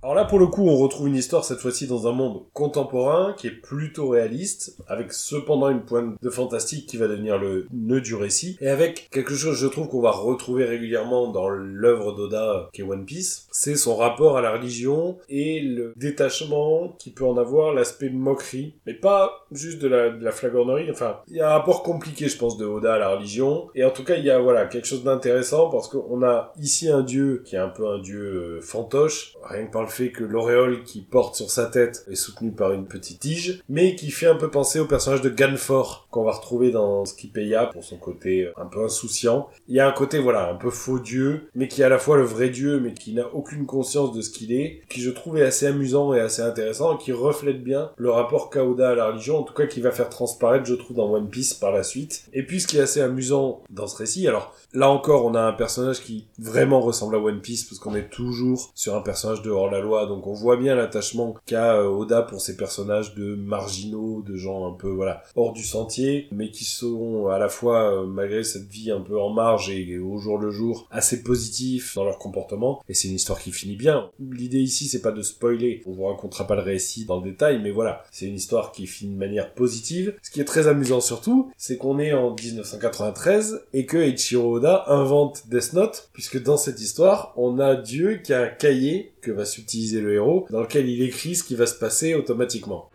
[0.00, 3.34] Alors là, pour le coup, on retrouve une histoire cette fois-ci dans un monde contemporain
[3.36, 8.00] qui est plutôt réaliste, avec cependant une pointe de fantastique qui va devenir le nœud
[8.00, 12.68] du récit, et avec quelque chose, je trouve, qu'on va retrouver régulièrement dans l'œuvre d'Oda,
[12.72, 17.26] qui est One Piece, c'est son rapport à la religion et le détachement qui peut
[17.26, 21.40] en avoir, l'aspect moquerie, mais pas juste de la, de la flagornerie, enfin, il y
[21.40, 24.14] a un rapport compliqué, je pense, de Oda à la religion, et en tout cas,
[24.14, 27.58] il y a, voilà, quelque chose d'intéressant parce qu'on a ici un dieu qui est
[27.58, 31.34] un peu un dieu euh, fantoche, rien que par le fait que l'auréole qui porte
[31.34, 34.80] sur sa tête est soutenue par une petite tige, mais qui fait un peu penser
[34.80, 38.84] au personnage de Ganfor qu'on va retrouver dans Skipeya pour son côté euh, un peu
[38.84, 39.48] insouciant.
[39.68, 41.98] Il y a un côté, voilà, un peu faux dieu, mais qui est à la
[41.98, 45.10] fois le vrai dieu, mais qui n'a aucune conscience de ce qu'il est, qui je
[45.10, 48.94] trouve est assez amusant et assez intéressant, et qui reflète bien le rapport Kaoda à
[48.94, 51.72] la religion, en tout cas qui va faire transparaître, je trouve, dans One Piece par
[51.72, 52.24] la suite.
[52.32, 55.40] Et puis ce qui est assez amusant dans ce récit, alors là encore, on a
[55.40, 59.42] un personnage qui vraiment ressemble à One Piece, parce qu'on est toujours sur un personnage
[59.42, 64.22] de hors-la-loi, donc on voit bien l'attachement qu'a euh, Oda pour ces personnages de marginaux,
[64.26, 68.06] de gens un peu, voilà, hors du sentier, mais qui sont à la fois, euh,
[68.06, 72.04] malgré cette vie un peu en marge et, au jour le jour, assez positifs dans
[72.04, 74.10] leur comportement, et c'est une histoire qui finit bien.
[74.20, 77.60] L'idée ici, c'est pas de spoiler, on vous racontera pas le récit dans le détail,
[77.62, 80.14] mais voilà, c'est une histoire qui finit de manière positive.
[80.22, 85.48] Ce qui est très amusant surtout, c'est qu'on est en 1993 et que Eiichiro Invente
[85.48, 89.44] Death Note, puisque dans cette histoire, on a Dieu qui a un cahier que va
[89.44, 92.90] subtiliser le héros, dans lequel il écrit ce qui va se passer automatiquement.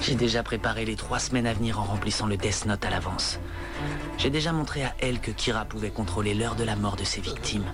[0.00, 3.38] J'ai déjà préparé les trois semaines à venir en remplissant le Death Note à l'avance.
[4.18, 7.20] J'ai déjà montré à elle que Kira pouvait contrôler l'heure de la mort de ses
[7.20, 7.64] victimes.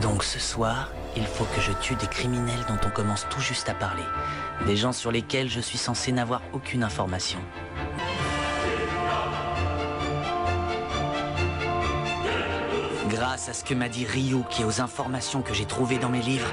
[0.00, 3.68] Donc ce soir, il faut que je tue des criminels dont on commence tout juste
[3.68, 4.02] à parler.
[4.66, 7.38] Des gens sur lesquels je suis censé n'avoir aucune information.
[13.14, 16.20] Grâce à ce que m'a dit Ryu et aux informations que j'ai trouvées dans mes
[16.20, 16.50] livres,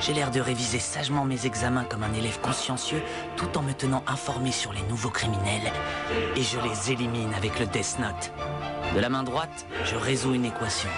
[0.00, 3.02] j'ai l'air de réviser sagement mes examens comme un élève consciencieux
[3.36, 5.72] tout en me tenant informé sur les nouveaux criminels.
[6.36, 8.30] Et je les élimine avec le Death Note.
[8.94, 10.90] De la main droite, je résous une équation.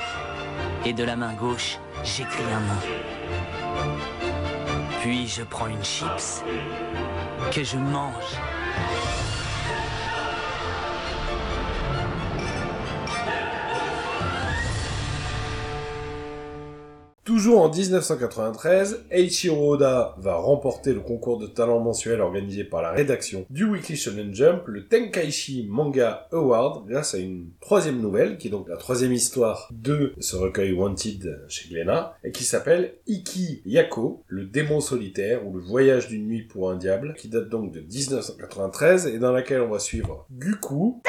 [0.85, 3.89] Et de la main gauche, j'écris un nom.
[5.01, 6.45] Puis je prends une chips
[7.51, 8.37] que je mange.
[17.39, 22.91] Toujours en 1993, Eiichiro Oda va remporter le concours de talent mensuel organisé par la
[22.91, 28.49] rédaction du Weekly Shonen Jump, le Tenkaichi Manga Award, grâce à une troisième nouvelle, qui
[28.49, 33.63] est donc la troisième histoire de ce recueil Wanted chez Glénat, et qui s'appelle Iki
[33.65, 37.71] Yako, le démon solitaire, ou le voyage d'une nuit pour un diable, qui date donc
[37.71, 41.01] de 1993, et dans laquelle on va suivre Guku,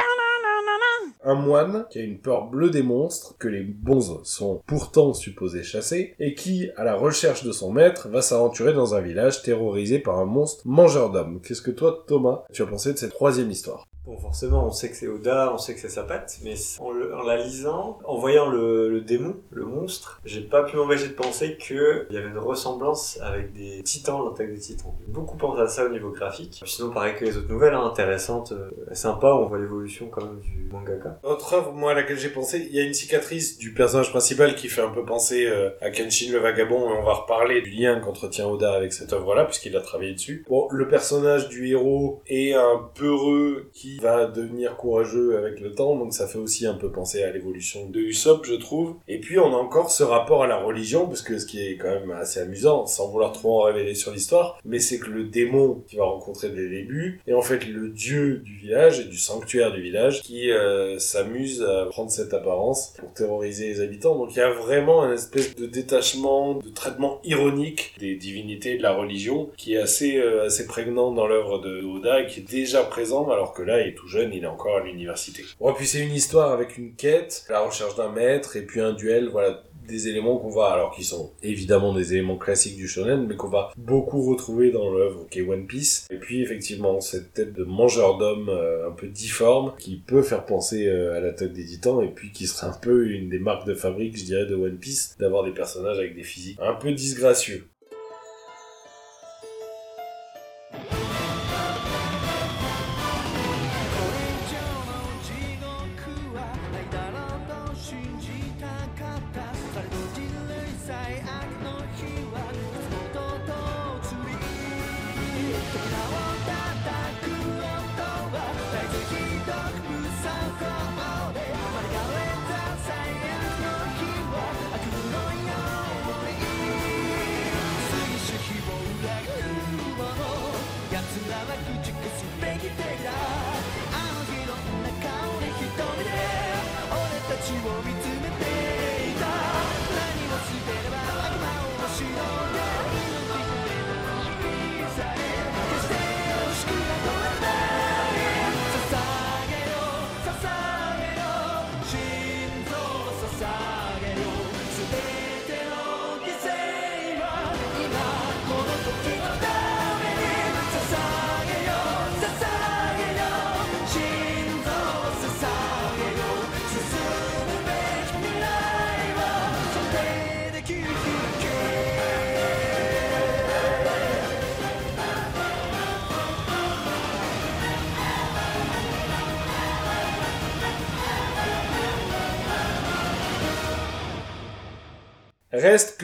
[1.24, 5.64] un moine qui a une peur bleue des monstres que les bons sont pourtant supposés
[5.64, 10.00] chasser et qui, à la recherche de son maître, va s'aventurer dans un village terrorisé
[10.00, 11.42] par un monstre mangeur d'hommes.
[11.42, 14.90] Qu'est-ce que toi, Thomas, tu as pensé de cette troisième histoire Bon, forcément, on sait
[14.90, 18.50] que c'est Oda, on sait que c'est sa patte, mais en, la lisant, en voyant
[18.50, 23.20] le, démon, le monstre, j'ai pas pu m'empêcher de penser qu'il y avait une ressemblance
[23.22, 24.96] avec des titans, l'attaque des titans.
[25.08, 26.64] Beaucoup pensé à ça au niveau graphique.
[26.66, 30.40] Sinon, pareil que les autres nouvelles, hein, intéressantes, euh, sympa, on voit l'évolution quand même
[30.40, 31.20] du mangaka.
[31.22, 34.56] Autre œuvre, moi, à laquelle j'ai pensé, il y a une cicatrice du personnage principal
[34.56, 37.70] qui fait un peu penser euh, à Kenshin le Vagabond, et on va reparler du
[37.70, 40.46] lien qu'entretient Oda avec cette œuvre-là, puisqu'il a travaillé dessus.
[40.50, 45.96] Bon, le personnage du héros est un peureux qui va devenir courageux avec le temps,
[45.96, 48.96] donc ça fait aussi un peu penser à l'évolution de Usopp, je trouve.
[49.08, 51.78] Et puis, on a encore ce rapport à la religion, parce que ce qui est
[51.78, 55.24] quand même assez amusant, sans vouloir trop en révéler sur l'histoire, mais c'est que le
[55.26, 59.06] démon qu'il va rencontrer dès le début est en fait le dieu du village et
[59.06, 64.16] du sanctuaire du village qui euh, s'amuse à prendre cette apparence pour terroriser les habitants.
[64.16, 68.84] Donc il y a vraiment un espèce de détachement, de traitement ironique des divinités de
[68.84, 72.50] la religion qui est assez euh, assez prégnant dans l'œuvre de Oda et qui est
[72.50, 75.44] déjà présent alors que là il tout jeune, il est encore à l'université.
[75.60, 78.94] Bon, puis c'est une histoire avec une quête, la recherche d'un maître et puis un
[78.94, 83.26] duel, voilà des éléments qu'on va, alors qui sont évidemment des éléments classiques du shonen,
[83.28, 86.08] mais qu'on va beaucoup retrouver dans l'œuvre qui est One Piece.
[86.12, 90.46] Et puis effectivement, cette tête de mangeur d'hommes euh, un peu difforme, qui peut faire
[90.46, 93.40] penser euh, à la tête des titans, et puis qui serait un peu une des
[93.40, 96.76] marques de fabrique, je dirais, de One Piece, d'avoir des personnages avec des physiques un
[96.76, 97.68] peu disgracieux.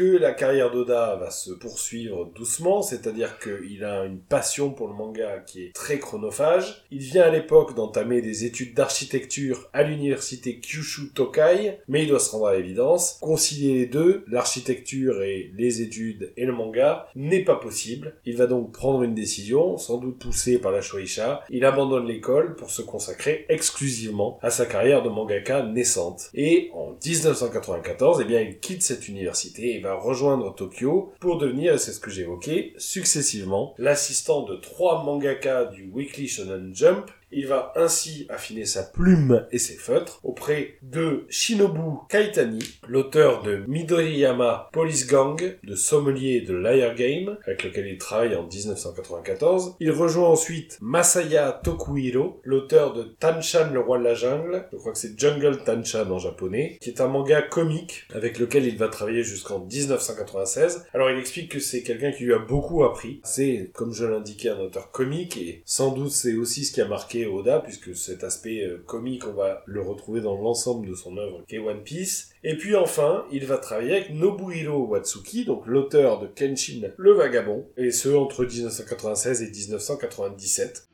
[0.04, 5.40] La carrière d'Oda va se poursuivre doucement, c'est-à-dire qu'il a une passion pour le manga
[5.40, 6.86] qui est très chronophage.
[6.92, 12.20] Il vient à l'époque d'entamer des études d'architecture à l'université Kyushu Tokai, mais il doit
[12.20, 17.44] se rendre à l'évidence, concilier les deux, l'architecture et les études et le manga, n'est
[17.44, 18.16] pas possible.
[18.26, 21.44] Il va donc prendre une décision, sans doute poussé par la Shueisha.
[21.50, 26.30] Il abandonne l'école pour se consacrer exclusivement à sa carrière de mangaka naissante.
[26.34, 31.92] Et en 1994, eh bien, il quitte cette université va rejoindre Tokyo pour devenir, c'est
[31.92, 37.12] ce que j'évoquais, successivement l'assistant de trois mangaka du Weekly Shonen Jump.
[37.32, 43.64] Il va ainsi affiner sa plume et ses feutres auprès de Shinobu Kaitani, l'auteur de
[43.68, 49.76] Midoriyama Police Gang, de Sommelier de Liar Game, avec lequel il travaille en 1994.
[49.80, 54.92] Il rejoint ensuite Masaya Tokuhiro, l'auteur de Tanchan le roi de la jungle, je crois
[54.92, 58.88] que c'est Jungle Tanchan en japonais, qui est un manga comique avec lequel il va
[58.88, 60.86] travailler jusqu'en 1996.
[60.94, 63.22] Alors il explique que c'est quelqu'un qui lui a beaucoup appris.
[63.24, 66.88] C'est, comme je l'indiquais, un auteur comique et sans doute c'est aussi ce qui a
[66.88, 71.18] marqué Oda, puisque cet aspect euh, comique, on va le retrouver dans l'ensemble de son
[71.18, 72.32] œuvre qu'est One Piece.
[72.44, 77.66] Et puis enfin, il va travailler avec Nobuhiro Watsuki, donc l'auteur de Kenshin le Vagabond,
[77.78, 80.90] et ce entre 1996 et 1997.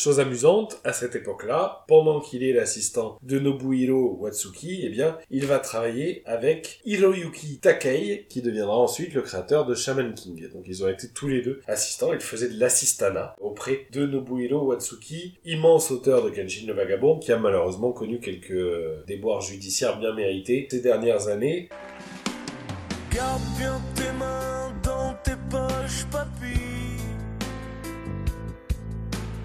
[0.00, 5.58] Chose amusante, à cette époque-là, pendant qu'il est l'assistant de Nobuhiro Watsuki, eh il va
[5.58, 10.48] travailler avec Hiroyuki Takei, qui deviendra ensuite le créateur de Shaman King.
[10.54, 14.68] Donc ils ont été tous les deux assistants, ils faisaient de l'assistana auprès de Nobuhiro
[14.68, 19.98] Watsuki, immense auteur de Kenshin le Vagabond, qui a malheureusement connu quelques euh, déboires judiciaires
[19.98, 21.68] bien mérités ces dernières années.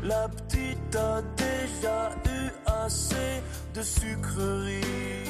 [0.08, 3.42] La petite a déjà eu assez
[3.74, 5.26] de sucreries.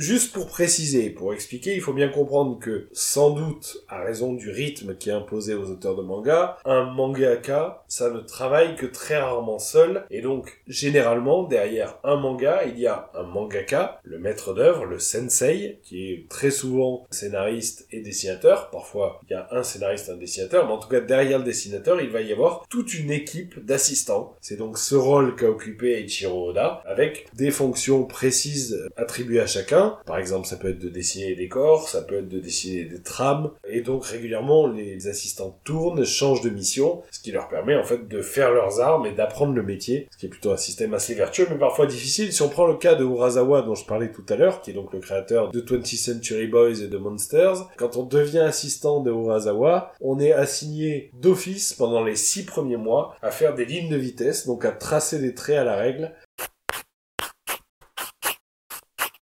[0.00, 4.48] Juste pour préciser, pour expliquer, il faut bien comprendre que, sans doute, à raison du
[4.48, 9.18] rythme qui est imposé aux auteurs de manga, un mangaka, ça ne travaille que très
[9.18, 14.54] rarement seul, et donc, généralement, derrière un manga, il y a un mangaka, le maître
[14.54, 19.62] d'œuvre, le sensei, qui est très souvent scénariste et dessinateur, parfois il y a un
[19.62, 22.64] scénariste et un dessinateur, mais en tout cas, derrière le dessinateur, il va y avoir
[22.70, 24.34] toute une équipe d'assistants.
[24.40, 29.89] C'est donc ce rôle qu'a occupé Eiichiro Oda, avec des fonctions précises attribuées à chacun,
[30.06, 33.02] par exemple, ça peut être de dessiner les décors, ça peut être de dessiner des
[33.02, 37.84] trames, et donc régulièrement les assistants tournent, changent de mission, ce qui leur permet en
[37.84, 40.94] fait de faire leurs armes et d'apprendre le métier, ce qui est plutôt un système
[40.94, 42.32] assez vertueux, mais parfois difficile.
[42.32, 44.74] Si on prend le cas de Urasawa dont je parlais tout à l'heure, qui est
[44.74, 49.10] donc le créateur de 20th Century Boys et de Monsters, quand on devient assistant de
[49.10, 53.96] Urasawa, on est assigné d'office pendant les six premiers mois à faire des lignes de
[53.96, 56.12] vitesse, donc à tracer des traits à la règle,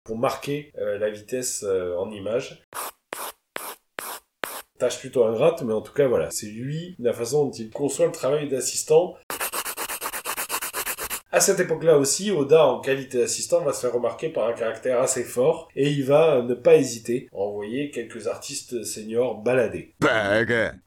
[0.08, 2.64] pour marquer euh, la vitesse euh, en image.
[4.78, 8.06] Tâche plutôt ingrate, mais en tout cas voilà, c'est lui, la façon dont il conçoit
[8.06, 9.16] le travail d'assistant.
[11.30, 15.00] À cette époque-là aussi, Oda, en qualité d'assistant, va se faire remarquer par un caractère
[15.00, 19.92] assez fort, et il va ne pas hésiter à envoyer quelques artistes seniors balader.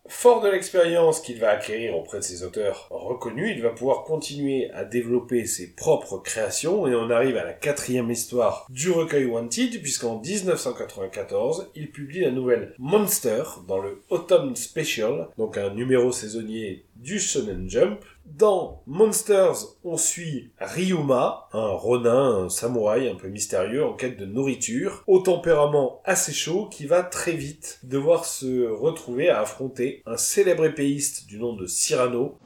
[0.07, 4.69] Fort de l'expérience qu'il va acquérir auprès de ses auteurs reconnus, il va pouvoir continuer
[4.71, 9.81] à développer ses propres créations et on arrive à la quatrième histoire du recueil Wanted
[9.81, 16.83] puisqu'en 1994, il publie la nouvelle Monster dans le Autumn Special, donc un numéro saisonnier
[16.95, 18.03] du Shonen Jump.
[18.25, 24.25] Dans Monsters, on suit Ryuma, un ronin, un samouraï un peu mystérieux en quête de
[24.25, 30.17] nourriture, au tempérament assez chaud qui va très vite devoir se retrouver à affronter un
[30.17, 32.37] célèbre épéiste du nom de Cyrano.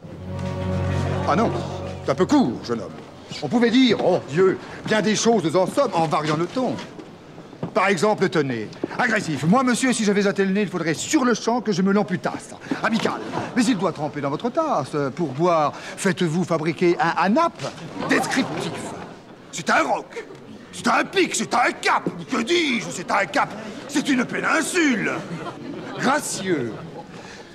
[1.27, 1.51] Ah non,
[2.03, 2.93] c'est un peu court, jeune homme.
[3.43, 6.73] On pouvait dire, oh Dieu, bien des choses en somme en variant le ton.
[7.75, 9.43] Par exemple, tenez, agressif.
[9.43, 11.91] Moi, monsieur, si j'avais attelé le nez, il faudrait sur le champ que je me
[11.91, 12.55] l'amputasse.
[12.81, 13.19] Amical.
[13.53, 14.95] Mais il doit tremper dans votre tasse.
[15.13, 17.53] Pour boire, faites-vous fabriquer un anap
[18.07, 18.71] descriptif.
[19.51, 20.25] C'est un roc.
[20.71, 22.09] C'est un pic, c'est un cap.
[22.31, 22.85] Que dis-je?
[22.89, 23.49] C'est un cap.
[23.89, 25.11] C'est une péninsule.
[25.99, 26.71] Gracieux.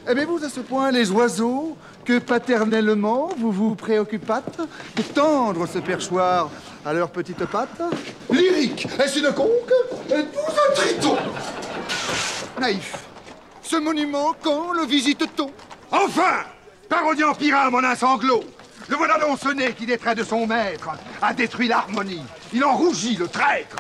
[0.09, 4.61] Aimez-vous à ce point les oiseaux que paternellement vous vous préoccupâtes
[4.97, 6.51] de tendre ce perchoir
[6.85, 7.83] à leurs petites pattes
[8.31, 9.73] Lyrique Est-ce une conque
[10.11, 11.17] Êtes-vous un triton
[12.59, 12.97] Naïf.
[13.63, 15.51] Ce monument, quand le visite-t-on?
[15.91, 16.45] Enfin
[16.89, 18.43] Parodie en pirate, mon sanglot
[18.89, 20.89] Le voilà donc ce nez qui, détrait de son maître,
[21.21, 22.23] a détruit l'harmonie.
[22.53, 23.77] Il en rougit, le traître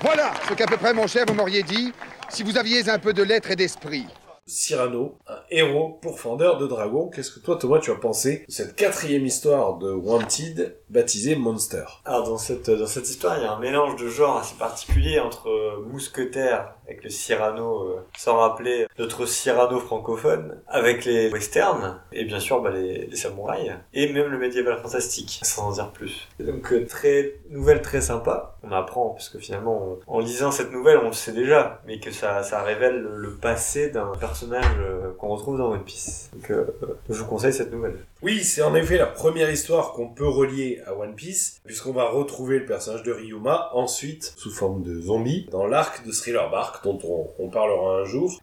[0.00, 1.92] Voilà ce qu'à peu près, mon cher, vous m'auriez dit
[2.30, 4.06] si vous aviez un peu de lettres et d'esprit.
[4.48, 7.08] Cyrano, un héros pourfendeur de dragons.
[7.08, 11.84] Qu'est-ce que toi, Thomas, tu as pensé de cette quatrième histoire de Wanted, baptisée Monster?
[12.06, 15.20] Alors dans cette, dans cette histoire, il y a un mélange de genres assez particulier
[15.20, 22.00] entre euh, mousquetaire avec le Cyrano, euh, sans rappeler notre Cyrano francophone, avec les westerns,
[22.12, 25.90] et bien sûr bah, les, les samouraïs, et même le médiéval fantastique, sans en dire
[25.92, 26.28] plus.
[26.40, 30.98] Donc euh, très nouvelle très sympa, on apprend, parce que finalement, en lisant cette nouvelle,
[30.98, 35.12] on le sait déjà, mais que ça, ça révèle le, le passé d'un personnage euh,
[35.18, 36.30] qu'on retrouve dans One Piece.
[36.32, 36.64] Donc euh,
[37.08, 37.98] je vous conseille cette nouvelle.
[38.20, 42.10] Oui, c'est en effet la première histoire qu'on peut relier à One Piece, puisqu'on va
[42.10, 46.82] retrouver le personnage de Ryuma ensuite, sous forme de zombie, dans l'arc de Thriller Bark,
[46.82, 46.98] dont
[47.38, 48.40] on, parlera un jour.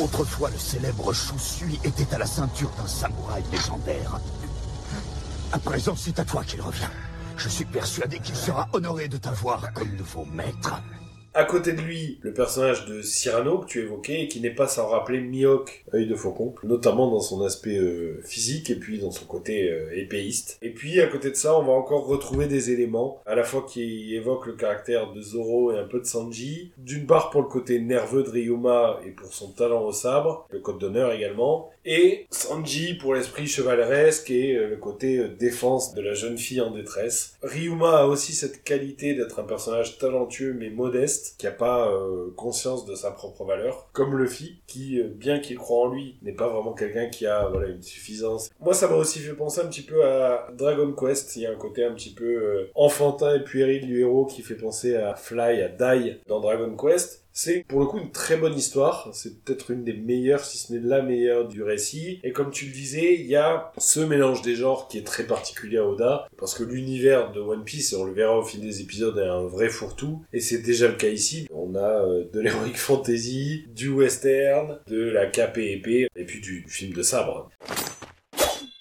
[0.00, 4.20] Autrefois, le célèbre Shusui était à la ceinture d'un samouraï légendaire.
[5.52, 6.90] À présent, c'est à toi qu'il revient.
[7.36, 10.80] Je suis persuadé qu'il sera honoré de t'avoir comme nouveau maître.
[11.38, 14.66] À côté de lui, le personnage de Cyrano que tu évoquais et qui n'est pas
[14.66, 19.12] sans rappeler Mihawk, œil de faucon, notamment dans son aspect euh, physique et puis dans
[19.12, 20.58] son côté euh, épéiste.
[20.62, 23.64] Et puis à côté de ça, on va encore retrouver des éléments à la fois
[23.68, 27.46] qui évoquent le caractère de Zoro et un peu de Sanji, d'une part pour le
[27.46, 32.26] côté nerveux de Ryuma et pour son talent au sabre, le code d'honneur également, et
[32.30, 37.36] Sanji pour l'esprit chevaleresque et euh, le côté défense de la jeune fille en détresse.
[37.44, 42.32] Ryuma a aussi cette qualité d'être un personnage talentueux mais modeste, qui a pas euh,
[42.36, 46.32] conscience de sa propre valeur, comme Luffy, qui, euh, bien qu'il croit en lui, n'est
[46.32, 48.50] pas vraiment quelqu'un qui a voilà une suffisance.
[48.60, 51.36] Moi, ça m'a aussi fait penser un petit peu à Dragon Quest.
[51.36, 54.42] Il y a un côté un petit peu euh, enfantin et puéril du héros qui
[54.42, 57.24] fait penser à Fly, à Dai dans Dragon Quest.
[57.40, 59.10] C'est pour le coup une très bonne histoire.
[59.12, 62.18] C'est peut-être une des meilleures, si ce n'est la meilleure du récit.
[62.24, 65.24] Et comme tu le disais, il y a ce mélange des genres qui est très
[65.24, 66.26] particulier à Oda.
[66.36, 69.46] Parce que l'univers de One Piece, on le verra au fil des épisodes, est un
[69.46, 70.24] vrai fourre-tout.
[70.32, 71.46] Et c'est déjà le cas ici.
[71.52, 76.92] On a euh, de l'heroic fantasy, du western, de la épée, et puis du film
[76.92, 77.50] de sabre.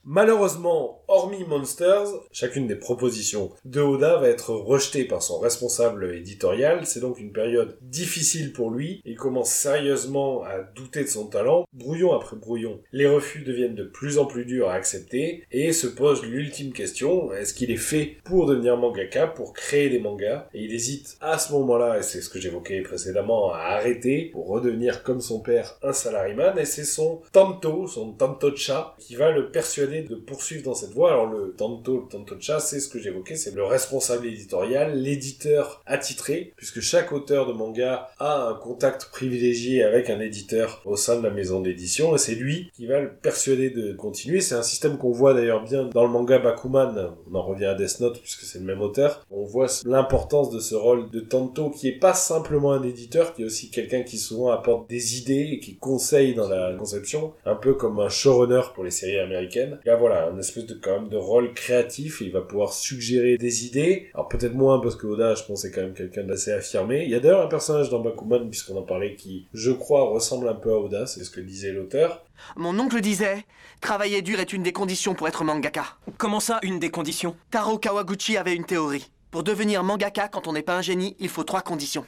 [0.04, 6.86] Malheureusement, hormis Monsters, chacune des propositions de Oda va être rejetée par son responsable éditorial.
[6.86, 9.02] C'est donc une période difficile pour lui.
[9.06, 12.80] Il commence sérieusement à douter de son talent, brouillon après brouillon.
[12.92, 17.34] Les refus deviennent de plus en plus durs à accepter et se pose l'ultime question,
[17.34, 20.48] est-ce qu'il est fait pour devenir mangaka, pour créer des mangas?
[20.54, 24.48] Et il hésite à ce moment-là, et c'est ce que j'évoquais précédemment, à arrêter pour
[24.48, 29.52] redevenir comme son père un salariman et c'est son Tanto, son Tanto-cha, qui va le
[29.52, 33.54] persuader de poursuivre dans cette Alors le Tanto, le Tanto-cha, c'est ce que j'évoquais, c'est
[33.54, 40.10] le responsable éditorial, l'éditeur attitré, puisque chaque auteur de manga a un contact privilégié avec
[40.10, 43.70] un éditeur au sein de la maison d'édition, et c'est lui qui va le persuader
[43.70, 44.42] de continuer.
[44.42, 47.76] C'est un système qu'on voit d'ailleurs bien dans le manga Bakuman, on en revient à
[47.76, 49.26] Death Note puisque c'est le même auteur.
[49.30, 53.44] On voit l'importance de ce rôle de Tanto qui est pas simplement un éditeur, qui
[53.44, 57.56] est aussi quelqu'un qui souvent apporte des idées et qui conseille dans la conception, un
[57.56, 59.80] peu comme un showrunner pour les séries américaines.
[59.86, 63.38] Là voilà, un espèce de quand même de rôle créatif, et il va pouvoir suggérer
[63.38, 64.10] des idées.
[64.14, 67.04] Alors peut-être moins parce que Oda, je pense, est quand même quelqu'un d'assez affirmé.
[67.04, 70.48] Il y a d'ailleurs un personnage dans Bakuman, puisqu'on en parlait, qui, je crois, ressemble
[70.48, 72.24] un peu à Oda, c'est ce que disait l'auteur.
[72.56, 73.44] Mon oncle disait
[73.82, 75.86] Travailler dur est une des conditions pour être mangaka.
[76.18, 77.36] Comment ça, une des conditions?
[77.52, 79.12] Taro Kawaguchi avait une théorie.
[79.30, 82.06] Pour devenir mangaka, quand on n'est pas un génie, il faut trois conditions.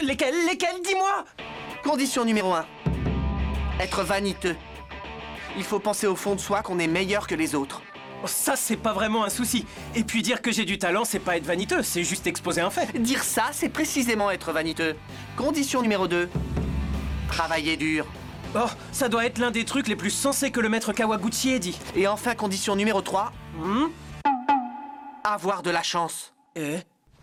[0.00, 0.34] Lesquelles?
[0.50, 0.82] Lesquelles?
[0.84, 1.24] Dis-moi
[1.82, 2.66] Condition numéro un
[3.80, 4.56] être vaniteux.
[5.56, 7.82] Il faut penser au fond de soi qu'on est meilleur que les autres.
[8.26, 9.64] Ça, c'est pas vraiment un souci.
[9.94, 12.70] Et puis dire que j'ai du talent, c'est pas être vaniteux, c'est juste exposer un
[12.70, 13.00] fait.
[13.00, 14.96] Dire ça, c'est précisément être vaniteux.
[15.36, 16.28] Condition numéro 2.
[17.28, 18.06] Travailler dur.
[18.54, 21.58] Oh, ça doit être l'un des trucs les plus sensés que le maître Kawaguchi ait
[21.58, 21.78] dit.
[21.94, 23.32] Et enfin, condition numéro 3.
[23.58, 23.86] Hmm?
[25.24, 26.34] Avoir de la chance.
[26.56, 26.78] Eh?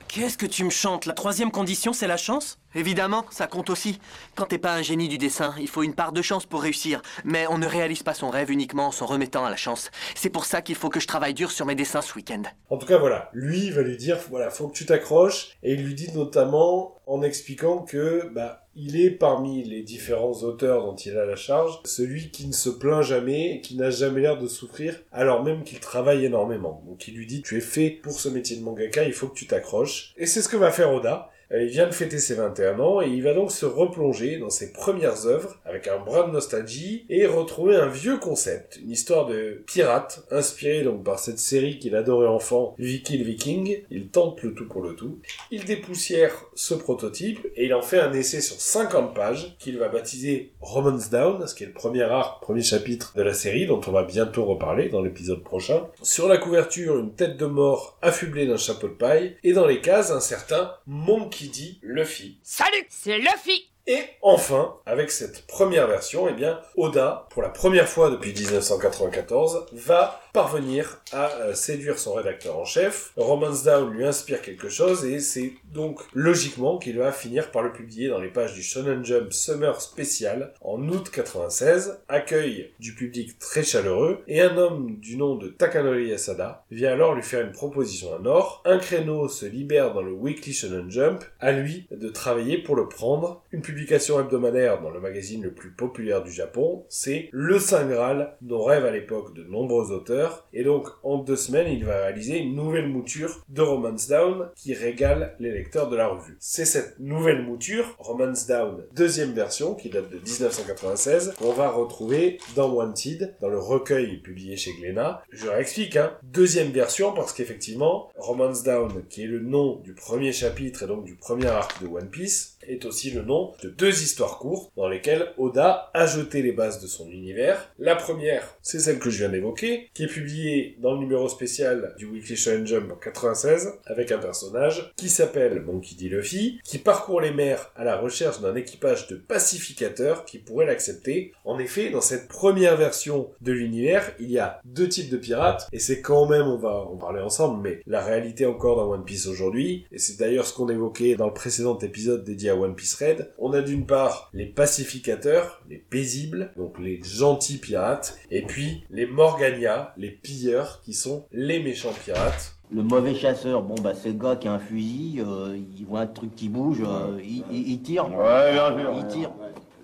[0.08, 2.60] Qu'est-ce que tu me chantes La troisième condition, c'est la chance?
[2.76, 4.00] Évidemment, ça compte aussi.
[4.36, 7.02] Quand t'es pas un génie du dessin, il faut une part de chance pour réussir.
[7.26, 9.92] Mais on ne réalise pas son rêve uniquement en s'en remettant à la chance.
[10.16, 12.44] C'est pour ça qu'il faut que je travaille dur sur mes dessins ce week-end.
[12.70, 13.30] En tout cas, voilà.
[13.34, 15.58] Lui il va lui dire, voilà, faut que tu t'accroches.
[15.62, 20.86] Et il lui dit notamment, en expliquant que, bah, il est parmi les différents auteurs
[20.86, 24.22] dont il a la charge, celui qui ne se plaint jamais et qui n'a jamais
[24.22, 26.84] l'air de souffrir, alors même qu'il travaille énormément.
[26.86, 29.36] Donc il lui dit, tu es fait pour ce métier de mangaka, il faut que
[29.36, 30.14] tu t'accroches.
[30.16, 31.32] Et c'est ce que va faire Oda.
[31.50, 34.74] Il vient de fêter ses 21 ans et il va donc se replonger dans ses
[34.74, 39.64] premières œuvres avec un brin de nostalgie et retrouver un vieux concept, une histoire de
[39.66, 43.84] pirate inspirée donc par cette série qu'il adorait enfant, Vicky le Viking.
[43.90, 45.20] Il tente le tout pour le tout.
[45.50, 49.88] Il dépoussière ce prototype et il en fait un essai sur 50 pages qu'il va
[49.88, 53.80] baptiser Romance Down, ce qui est le premier arc, premier chapitre de la série dont
[53.88, 55.88] on va bientôt reparler dans l'épisode prochain.
[56.02, 59.80] Sur la couverture, une tête de mort affublée d'un chapeau de paille et dans les
[59.80, 62.40] cases, un certain Monkey qui dit Luffy.
[62.42, 67.88] Salut, c'est Luffy Et enfin, avec cette première version, eh bien, Oda, pour la première
[67.88, 73.14] fois depuis 1994, va parvenir à euh, séduire son rédacteur en chef.
[73.16, 77.72] Romance Down lui inspire quelque chose et c'est donc logiquement qu'il va finir par le
[77.72, 82.02] publier dans les pages du Shonen Jump Summer Special en août 96.
[82.10, 87.16] Accueil du public très chaleureux et un homme du nom de Takanori Asada vient alors
[87.16, 88.62] lui faire une proposition en or.
[88.66, 92.88] Un créneau se libère dans le Weekly Shonen Jump, à lui de travailler pour le
[92.88, 93.42] prendre.
[93.78, 98.64] Publication hebdomadaire dans le magazine le plus populaire du Japon, c'est le Saint Graal dont
[98.64, 100.48] rêvent à l'époque de nombreux auteurs.
[100.52, 104.74] Et donc, en deux semaines, il va réaliser une nouvelle mouture de Romance Down qui
[104.74, 106.38] régale les lecteurs de la revue.
[106.40, 112.40] C'est cette nouvelle mouture, Romance Down, deuxième version, qui date de 1996, qu'on va retrouver
[112.56, 115.22] dans Wanted, dans le recueil publié chez Glénat.
[115.30, 116.18] Je réexplique, hein.
[116.24, 121.04] Deuxième version parce qu'effectivement, Romance Down, qui est le nom du premier chapitre et donc
[121.04, 124.88] du premier arc de One Piece, est aussi le nom de deux histoires courtes dans
[124.88, 127.74] lesquelles Oda a jeté les bases de son univers.
[127.80, 131.96] La première, c'est celle que je viens d'évoquer, qui est publiée dans le numéro spécial
[131.98, 136.10] du Weekly Shonen Jump en 96, avec un personnage qui s'appelle Monkey D.
[136.10, 141.34] Luffy, qui parcourt les mers à la recherche d'un équipage de pacificateurs qui pourrait l'accepter.
[141.46, 145.68] En effet, dans cette première version de l'univers, il y a deux types de pirates,
[145.72, 149.06] et c'est quand même, on va en parler ensemble, mais la réalité encore dans One
[149.06, 152.76] Piece aujourd'hui, et c'est d'ailleurs ce qu'on évoquait dans le précédent épisode dédié à One
[152.76, 158.42] Piece Red, on a d'une part les pacificateurs, les paisibles, donc les gentils pirates, et
[158.44, 162.56] puis les Morgania, les pilleurs, qui sont les méchants pirates.
[162.72, 166.02] Le mauvais chasseur, bon bah c'est le gars qui a un fusil, euh, il voit
[166.02, 168.06] un truc qui bouge, euh, il, il- il tire.
[168.10, 168.94] Ouais, bien sûr.
[168.98, 169.32] Il tire.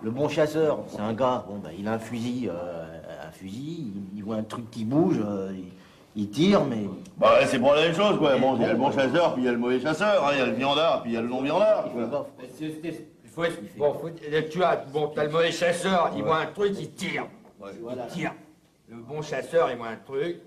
[0.03, 2.83] Le bon chasseur, c'est un gars, bon bah il a un fusil, euh,
[3.25, 5.71] un fusil, il, il voit un truc qui bouge, euh, il,
[6.15, 6.83] il tire, mais.
[7.17, 8.37] Bah, c'est pour la même chose, quoi.
[8.37, 10.31] Bon, il y a le bon chasseur, puis il y a le mauvais chasseur, hein.
[10.33, 11.89] il y a le viandard, puis il y a le non-viandard.
[13.23, 16.45] Il faut être- bon, faut- tu as, bon, t'as le mauvais chasseur, il voit un
[16.47, 17.27] truc, il tire.
[17.65, 18.33] Il tire.
[18.89, 20.41] Le bon chasseur, il voit un truc.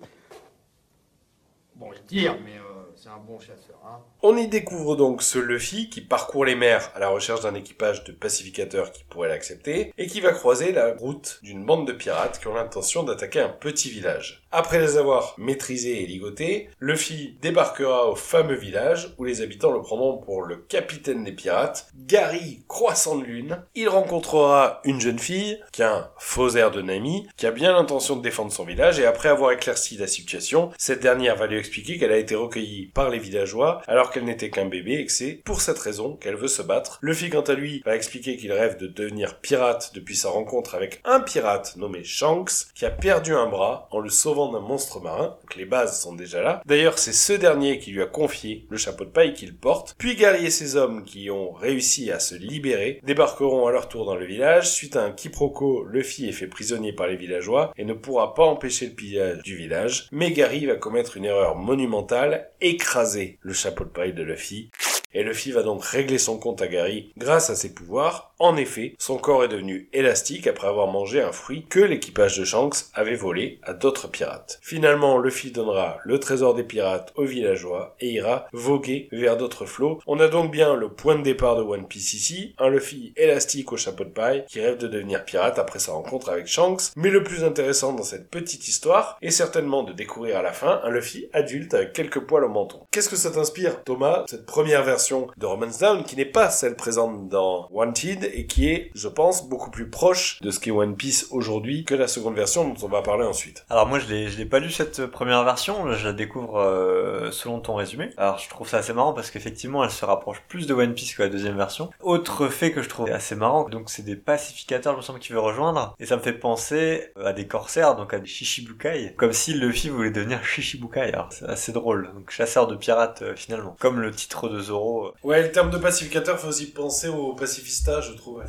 [1.75, 3.99] Bon, il tire, mais euh, c'est un bon chasseur, hein.
[4.23, 8.03] On y découvre donc ce Luffy qui parcourt les mers à la recherche d'un équipage
[8.05, 12.39] de pacificateurs qui pourrait l'accepter et qui va croiser la route d'une bande de pirates
[12.41, 14.46] qui ont l'intention d'attaquer un petit village.
[14.59, 19.83] Après les avoir maîtrisés et ligotés, Luffy débarquera au fameux village où les habitants le
[19.83, 23.63] prendront pour le capitaine des pirates, Gary Croissant de Lune.
[23.75, 27.75] Il rencontrera une jeune fille qui a un faux air de Nami, qui a bien
[27.75, 31.59] l'intention de défendre son village et après avoir éclairci la situation, cette dernière va lui
[31.59, 35.13] expliquer qu'elle a été recueillie par les villageois alors qu'elle n'était qu'un bébé et que
[35.13, 36.99] c'est pour cette raison qu'elle veut se battre.
[37.03, 41.03] Luffy quant à lui va expliquer qu'il rêve de devenir pirate depuis sa rencontre avec
[41.05, 45.37] un pirate nommé Shanks qui a perdu un bras en le sauvant d'un monstre marin.
[45.41, 46.63] Donc les bases sont déjà là.
[46.67, 49.95] D'ailleurs c'est ce dernier qui lui a confié le chapeau de paille qu'il porte.
[49.99, 54.05] Puis Gary et ses hommes qui ont réussi à se libérer débarqueront à leur tour
[54.05, 54.71] dans le village.
[54.71, 58.45] Suite à un quiproquo, Luffy est fait prisonnier par les villageois et ne pourra pas
[58.45, 60.09] empêcher le pillage du village.
[60.13, 64.71] Mais Gary va commettre une erreur monumentale, écraser le chapeau de paille de Luffy.
[65.13, 68.35] Et Luffy va donc régler son compte à Gary grâce à ses pouvoirs.
[68.39, 72.45] En effet, son corps est devenu élastique après avoir mangé un fruit que l'équipage de
[72.45, 74.59] Shanks avait volé à d'autres pirates.
[74.61, 80.01] Finalement, Luffy donnera le trésor des pirates aux villageois et ira voguer vers d'autres flots.
[80.07, 83.73] On a donc bien le point de départ de One Piece ici, un Luffy élastique
[83.73, 86.93] au chapeau de paille qui rêve de devenir pirate après sa rencontre avec Shanks.
[86.97, 90.81] Mais le plus intéressant dans cette petite histoire est certainement de découvrir à la fin
[90.85, 92.83] un Luffy adulte avec quelques poils au menton.
[92.91, 94.96] Qu'est-ce que ça t'inspire, Thomas, cette première version
[95.37, 99.49] de Romance Down qui n'est pas celle présente dans Wanted et qui est, je pense,
[99.49, 102.89] beaucoup plus proche de ce qu'est One Piece aujourd'hui que la seconde version dont on
[102.89, 103.65] va parler ensuite.
[103.69, 107.31] Alors moi je l'ai je l'ai pas lu cette première version, je la découvre euh,
[107.31, 108.11] selon ton résumé.
[108.17, 111.15] Alors je trouve ça assez marrant parce qu'effectivement elle se rapproche plus de One Piece
[111.15, 111.91] que la deuxième version.
[112.01, 115.35] Autre fait que je trouve assez marrant, donc c'est des pacificateurs je me semble qu'il
[115.35, 119.33] veut rejoindre et ça me fait penser à des corsaires donc à des Shishibukai comme
[119.33, 121.13] si Luffy voulait devenir Shishibukai.
[121.13, 122.11] Alors c'est assez drôle.
[122.15, 123.77] Donc chasseur de pirates euh, finalement.
[123.79, 124.86] Comme le titre de Zoro.
[124.87, 125.13] Euh.
[125.23, 128.43] Ouais, le terme de pacificateur fait aussi penser au pacifista, je trouve.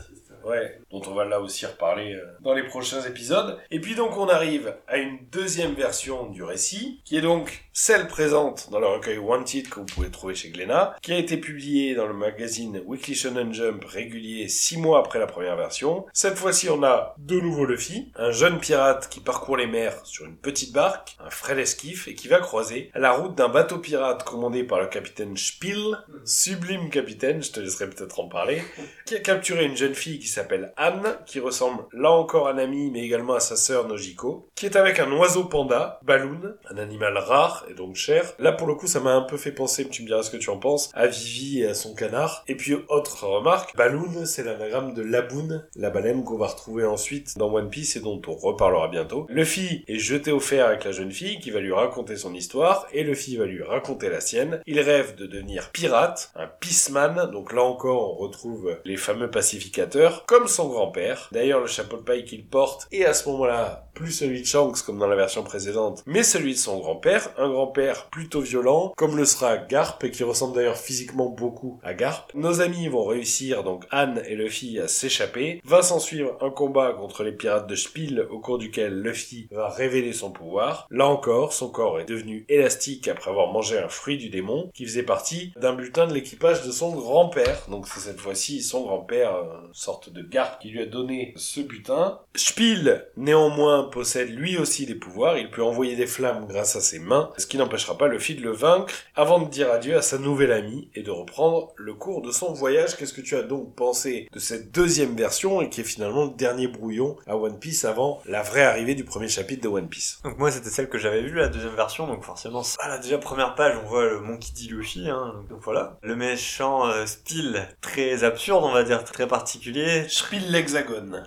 [0.46, 3.58] Ouais, dont on va là aussi reparler euh, dans les prochains épisodes.
[3.70, 8.08] Et puis donc on arrive à une deuxième version du récit, qui est donc celle
[8.08, 11.94] présente dans le recueil Wanted que vous pouvez trouver chez Glénat, qui a été publié
[11.94, 16.08] dans le magazine Weekly Shonen Jump régulier six mois après la première version.
[16.12, 20.26] Cette fois-ci on a de nouveau Luffy, un jeune pirate qui parcourt les mers sur
[20.26, 24.24] une petite barque, un frêle esquif, et qui va croiser la route d'un bateau pirate
[24.24, 28.64] commandé par le capitaine Spiel, sublime capitaine, je te laisserai peut-être en parler,
[29.06, 32.90] qui a capturé une jeune fille qui s'appelle Anne, qui ressemble là encore à Nami,
[32.90, 37.20] mais également à sa sœur Nojiko, qui est avec un oiseau panda, Balloon, un animal
[37.20, 38.34] rare et donc Cher.
[38.40, 40.38] Là pour le coup ça m'a un peu fait penser, tu me diras ce que
[40.38, 42.44] tu en penses, à Vivi et à son canard.
[42.48, 47.38] Et puis autre remarque, Balloon c'est l'anagramme de Laboon, la baleine qu'on va retrouver ensuite
[47.38, 49.26] dans One Piece et dont on reparlera bientôt.
[49.30, 52.88] Luffy est jeté au fer avec la jeune fille qui va lui raconter son histoire
[52.94, 54.62] et Luffy va lui raconter la sienne.
[54.66, 60.26] Il rêve de devenir pirate, un peaceman, donc là encore on retrouve les fameux pacificateurs,
[60.26, 61.30] comme son grand-père.
[61.32, 64.84] D'ailleurs le chapeau de paille qu'il porte est à ce moment-là plus celui de Shanks
[64.84, 69.18] comme dans la version précédente, mais celui de son grand-père, un grand-père plutôt violent, comme
[69.18, 72.28] le sera Garp, qui ressemble d'ailleurs physiquement beaucoup à Garp.
[72.36, 75.60] Nos amis vont réussir, donc Anne et Luffy, à s'échapper.
[75.66, 79.70] Va s'en suivre un combat contre les pirates de Spiel, au cours duquel Luffy va
[79.70, 80.88] révéler son pouvoir.
[80.92, 84.86] Là encore, son corps est devenu élastique après avoir mangé un fruit du démon, qui
[84.86, 87.66] faisait partie d'un bulletin de l'équipage de son grand-père.
[87.72, 89.32] Donc c'est cette fois-ci son grand-père,
[89.66, 92.20] une sorte de Garp, qui lui a donné ce butin.
[92.36, 97.00] Spiel, néanmoins, possède lui aussi des pouvoirs, il peut envoyer des flammes grâce à ses
[97.00, 100.52] mains, qui n'empêchera pas Luffy de le vaincre avant de dire adieu à sa nouvelle
[100.52, 102.96] amie et de reprendre le cours de son voyage.
[102.98, 106.32] Qu'est-ce que tu as donc pensé de cette deuxième version et qui est finalement le
[106.32, 110.20] dernier brouillon à One Piece avant la vraie arrivée du premier chapitre de One Piece?
[110.24, 112.98] Donc moi c'était celle que j'avais vue la deuxième version donc forcément c'est- ah, la
[112.98, 114.68] déjà première page on voit le Monkey D.
[114.74, 115.98] Luffy hein, donc, donc voilà.
[116.02, 120.06] Le méchant euh, style très absurde on va dire très particulier.
[120.10, 121.24] Spiel l'hexagone.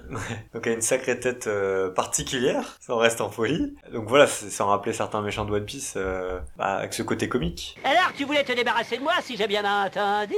[0.55, 2.77] Donc a une sacrée tête euh, particulière.
[2.81, 3.75] Ça en reste en folie.
[3.93, 7.28] Donc voilà c'est sans rappeler certains méchants de One Piece euh, bah, avec ce côté
[7.28, 7.78] comique.
[7.84, 10.34] Alors, tu voulais te débarrasser de moi, si j'ai bien entendu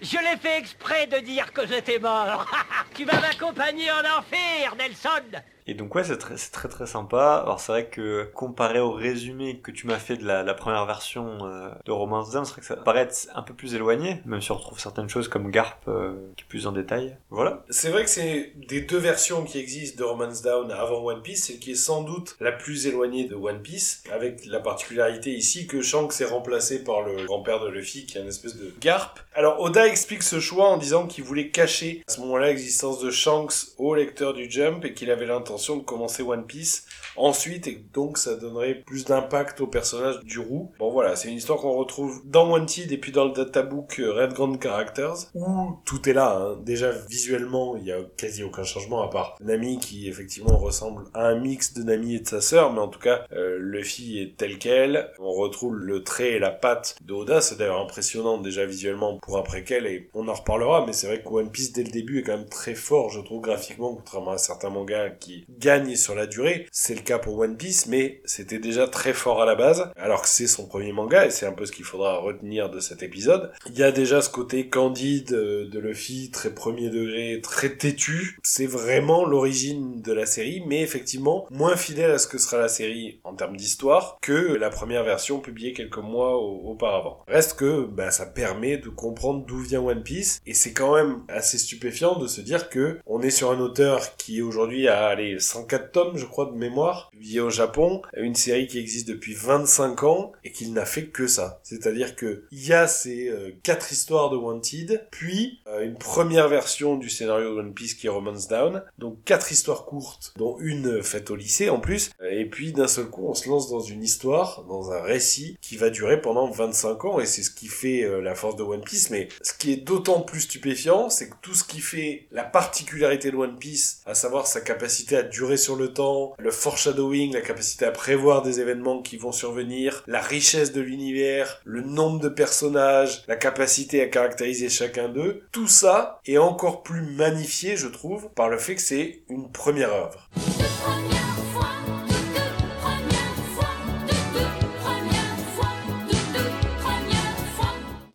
[0.00, 2.46] Je l'ai fait exprès de dire que j'étais mort.
[2.94, 7.40] Tu vas m'accompagner en enfer, Nelson Et donc ouais, c'est très, très sympa.
[7.42, 11.38] Alors c'est vrai que comparé au résumé que tu m'as fait de la, première version
[11.42, 14.40] euh, de Romance Down, c'est vrai que ça paraît être un peu plus éloigné, même
[14.40, 17.16] si on retrouve certaines choses comme Garp euh, qui est plus en détail.
[17.30, 17.64] Voilà.
[17.70, 21.46] C'est vrai que c'est des deux versions qui existent de Romance Down avant One Piece,
[21.46, 25.66] celle qui est sans doute la plus éloignée de One Piece, avec la particularité ici
[25.66, 29.18] que Shanks est remplacé par le grand-père de Luffy, qui est une espèce de Garp.
[29.34, 33.10] Alors Oda explique ce choix en disant qu'il voulait cacher à ce moment-là l'existence de
[33.10, 36.84] Shanks au lecteur du Jump et qu'il avait l'intention de commencer One Piece
[37.16, 40.70] ensuite et donc ça donnerait plus d'impact au personnage du roux.
[40.78, 44.12] Bon voilà, c'est une histoire qu'on retrouve dans Wanted et puis dans le databook euh,
[44.12, 46.36] Red Grand Characters où tout est là.
[46.38, 46.58] hein.
[46.64, 51.26] Déjà visuellement, il y a quasi aucun changement à part Nami qui effectivement ressemble à
[51.28, 54.36] un mix de Nami et de sa sœur, mais en tout cas euh, Luffy est
[54.36, 55.10] tel quel.
[55.18, 59.38] On retrouve le trait et la patte de Oda, c'est d'ailleurs impressionnant déjà visuellement pour
[59.38, 62.20] un préquel et on en reparlera, mais c'est vrai que One Piece dès le début
[62.20, 66.14] est quand même très fort, je trouve graphiquement, contrairement à certains mangas qui gagnent sur
[66.14, 66.66] la durée.
[66.72, 70.28] C'est cas pour One Piece, mais c'était déjà très fort à la base, alors que
[70.28, 73.52] c'est son premier manga, et c'est un peu ce qu'il faudra retenir de cet épisode.
[73.68, 78.38] Il y a déjà ce côté candide euh, de Luffy, très premier degré, très têtu.
[78.42, 82.68] C'est vraiment l'origine de la série, mais effectivement moins fidèle à ce que sera la
[82.68, 87.20] série en termes d'histoire que la première version publiée quelques mois au- auparavant.
[87.26, 91.20] Reste que bah, ça permet de comprendre d'où vient One Piece, et c'est quand même
[91.28, 95.38] assez stupéfiant de se dire que on est sur un auteur qui aujourd'hui a allez,
[95.38, 100.02] 104 tomes, je crois, de mémoire, publié au Japon, une série qui existe depuis 25
[100.04, 101.60] ans et qu'il n'a fait que ça.
[101.62, 106.48] C'est-à-dire que il y a ces euh, quatre histoires de Wanted, puis euh, une première
[106.48, 110.56] version du scénario de One Piece qui est Romance Down, donc quatre histoires courtes, dont
[110.60, 113.80] une faite au lycée en plus, et puis d'un seul coup on se lance dans
[113.80, 117.20] une histoire, dans un récit qui va durer pendant 25 ans.
[117.20, 119.76] Et c'est ce qui fait euh, la force de One Piece, mais ce qui est
[119.76, 124.14] d'autant plus stupéfiant, c'est que tout ce qui fait la particularité de One Piece, à
[124.14, 126.50] savoir sa capacité à durer sur le temps, le
[126.82, 131.80] foreshadowing, la capacité à prévoir des événements qui vont survenir, la richesse de l'univers, le
[131.80, 137.76] nombre de personnages, la capacité à caractériser chacun d'eux, tout ça est encore plus magnifié,
[137.76, 140.28] je trouve, par le fait que c'est une première œuvre.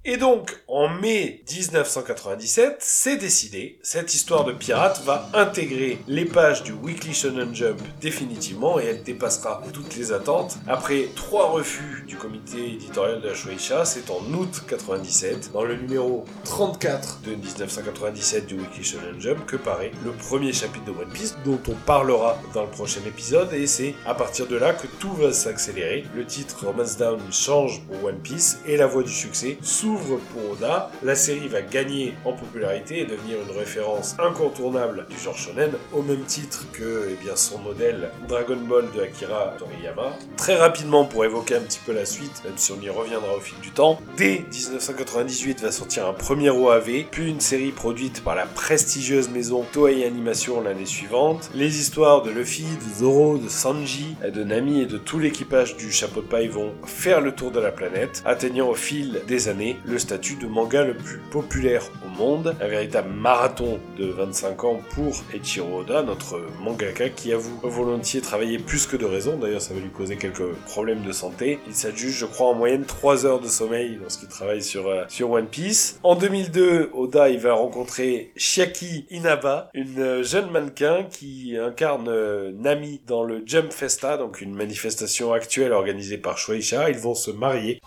[0.10, 6.64] Et donc, en mai 1997, c'est décidé, cette histoire de pirate va intégrer les pages
[6.64, 10.60] du Weekly Shonen Jump définitivement et elle dépassera toutes les attentes.
[10.66, 15.76] Après trois refus du comité éditorial de la Shueisha, c'est en août 97, dans le
[15.76, 21.12] numéro 34 de 1997 du Weekly Shonen Jump, que paraît le premier chapitre de One
[21.12, 24.88] Piece, dont on parlera dans le prochain épisode, et c'est à partir de là que
[25.02, 26.06] tout va s'accélérer.
[26.16, 30.52] Le titre Romance Down change pour One Piece et la voie du succès s'ouvre pour
[30.52, 30.90] Oda.
[31.04, 36.02] La série va gagner en popularité et devenir une référence incontournable du genre shonen, au
[36.02, 40.18] même titre que eh bien, son modèle Dragon Ball de Akira Toriyama.
[40.36, 43.40] Très rapidement, pour évoquer un petit peu la suite, même si on y reviendra au
[43.40, 48.36] fil du temps, dès 1998 va sortir un premier OAV, puis une série produite par
[48.36, 51.50] la prestigieuse maison Toei Animation l'année suivante.
[51.56, 55.92] Les histoires de Luffy, de Zoro, de Sanji, de Nami et de tout l'équipage du
[55.92, 59.78] chapeau de paille vont faire le tour de la planète, atteignant au fil des années
[59.88, 64.82] le statut de manga le plus populaire au monde, un véritable marathon de 25 ans
[64.94, 69.74] pour Eiichiro Oda, notre mangaka qui avoue volontiers travailler plus que de raison, d'ailleurs ça
[69.74, 71.60] va lui causer quelques problèmes de santé.
[71.68, 75.32] Il s'adjuge, je crois, en moyenne 3 heures de sommeil lorsqu'il travaille sur, euh, sur
[75.32, 76.00] One Piece.
[76.04, 83.02] En 2002, Oda il va rencontrer Chiaki Inaba, une jeune mannequin qui incarne euh, Nami
[83.08, 86.90] dans le Jump Festa, donc une manifestation actuelle organisée par Shueisha.
[86.90, 87.82] Ils vont se marier.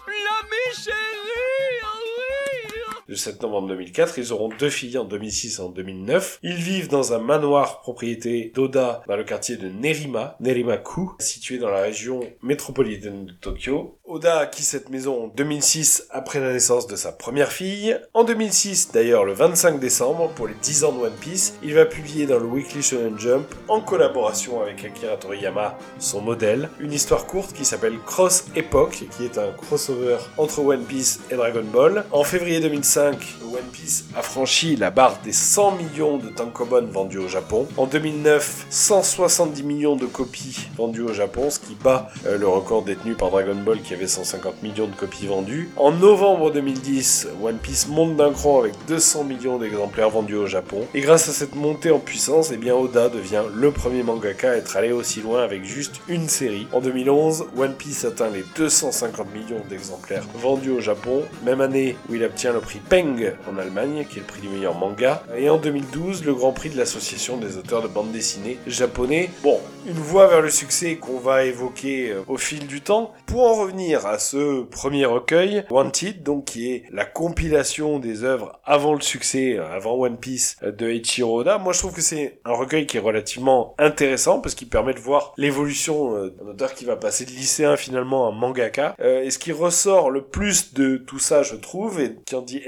[3.11, 6.38] Le 7 novembre 2004, ils auront deux filles en 2006 et en 2009.
[6.44, 11.70] Ils vivent dans un manoir propriété d'Oda dans le quartier de Nerima, Nerimaku, situé dans
[11.70, 13.98] la région métropolitaine de Tokyo.
[14.04, 17.98] Oda acquit cette maison en 2006 après la naissance de sa première fille.
[18.14, 21.86] En 2006, d'ailleurs le 25 décembre, pour les 10 ans de One Piece, il va
[21.86, 27.26] publier dans le Weekly Shonen Jump, en collaboration avec Akira Toriyama, son modèle, une histoire
[27.26, 32.04] courte qui s'appelle Cross Epoch, qui est un crossover entre One Piece et Dragon Ball.
[32.12, 37.18] En février 2005, One Piece a franchi la barre des 100 millions de tankobon vendus
[37.18, 37.66] au Japon.
[37.78, 42.82] En 2009, 170 millions de copies vendues au Japon, ce qui bat euh, le record
[42.82, 45.70] détenu par Dragon Ball qui avait 150 millions de copies vendues.
[45.76, 50.86] En novembre 2010, One Piece monte d'un cran avec 200 millions d'exemplaires vendus au Japon.
[50.92, 54.57] Et grâce à cette montée en puissance, eh bien Oda devient le premier mangaka à
[54.57, 56.66] être allé aussi loin avec juste une série.
[56.72, 62.14] En 2011, One Piece atteint les 250 millions d'exemplaires vendus au Japon, même année où
[62.14, 65.22] il obtient le prix Peng en Allemagne, qui est le prix du meilleur manga.
[65.38, 69.30] Et en 2012, le grand prix de l'association des auteurs de bande dessinée japonais.
[69.45, 73.12] Bon, une voie vers le succès qu'on va évoquer euh, au fil du temps.
[73.26, 78.59] Pour en revenir à ce premier recueil, Wanted, donc qui est la compilation des œuvres
[78.64, 82.03] avant le succès, euh, avant One Piece euh, de Eiichiro Oda, moi je trouve que
[82.03, 86.74] c'est un recueil qui est relativement intéressant parce qu'il permet de voir l'évolution d'un auteur
[86.74, 88.97] qui va passer de lycéen finalement à mangaka.
[88.99, 92.61] Et ce qui ressort le plus de tout ça, je trouve, et qui en dit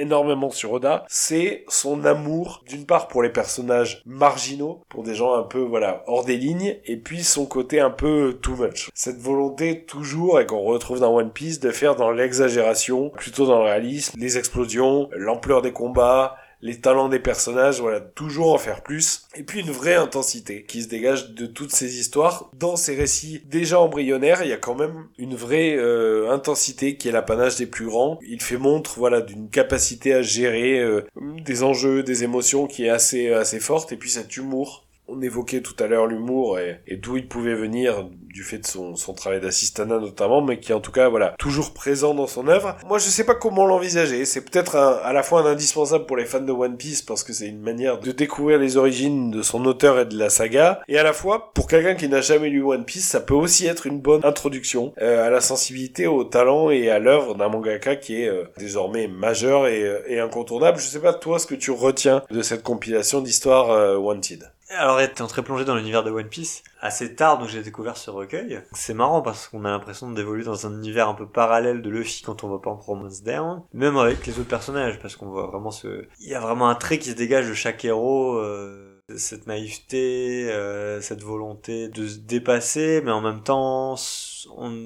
[0.50, 5.42] sur Oda, c'est son amour d'une part pour les personnages marginaux, pour des gens un
[5.42, 8.90] peu voilà hors des lignes, et puis son côté un peu too much.
[8.94, 13.58] Cette volonté toujours et qu'on retrouve dans One Piece de faire dans l'exagération, plutôt dans
[13.58, 18.82] le réalisme, les explosions, l'ampleur des combats, les talents des personnages, voilà, toujours en faire
[18.82, 19.26] plus.
[19.34, 22.50] Et puis une vraie intensité qui se dégage de toutes ces histoires.
[22.56, 27.08] Dans ces récits déjà embryonnaires, il y a quand même une vraie euh, intensité qui
[27.08, 28.18] est l'apanage des plus grands.
[28.26, 31.04] Il fait montre, voilà, d'une capacité à gérer euh,
[31.44, 33.92] des enjeux, des émotions qui est assez, assez forte.
[33.92, 37.54] Et puis cet humour on évoquait tout à l'heure l'humour et, et d'où il pouvait
[37.54, 41.34] venir du fait de son, son travail d'assistanat notamment, mais qui en tout cas voilà
[41.38, 42.76] toujours présent dans son œuvre.
[42.86, 44.24] Moi je sais pas comment l'envisager.
[44.24, 47.32] C'est peut-être à la fois un indispensable pour les fans de One Piece parce que
[47.32, 50.98] c'est une manière de découvrir les origines de son auteur et de la saga, et
[50.98, 53.86] à la fois pour quelqu'un qui n'a jamais lu One Piece, ça peut aussi être
[53.86, 58.22] une bonne introduction euh, à la sensibilité, au talent et à l'œuvre d'un mangaka qui
[58.22, 60.78] est euh, désormais majeur et, euh, et incontournable.
[60.78, 64.50] Je sais pas toi ce que tu retiens de cette compilation d'histoires euh, Wanted.
[64.78, 68.10] Alors étant très plongé dans l'univers de One Piece, assez tard donc j'ai découvert ce
[68.10, 68.62] recueil.
[68.72, 72.22] C'est marrant parce qu'on a l'impression d'évoluer dans un univers un peu parallèle de Luffy
[72.22, 75.46] quand on va pas en Promise Down, même avec les autres personnages parce qu'on voit
[75.46, 76.06] vraiment ce...
[76.20, 80.50] Il y a vraiment un trait qui se dégage de chaque héros, euh, cette naïveté,
[80.50, 83.96] euh, cette volonté de se dépasser mais en même temps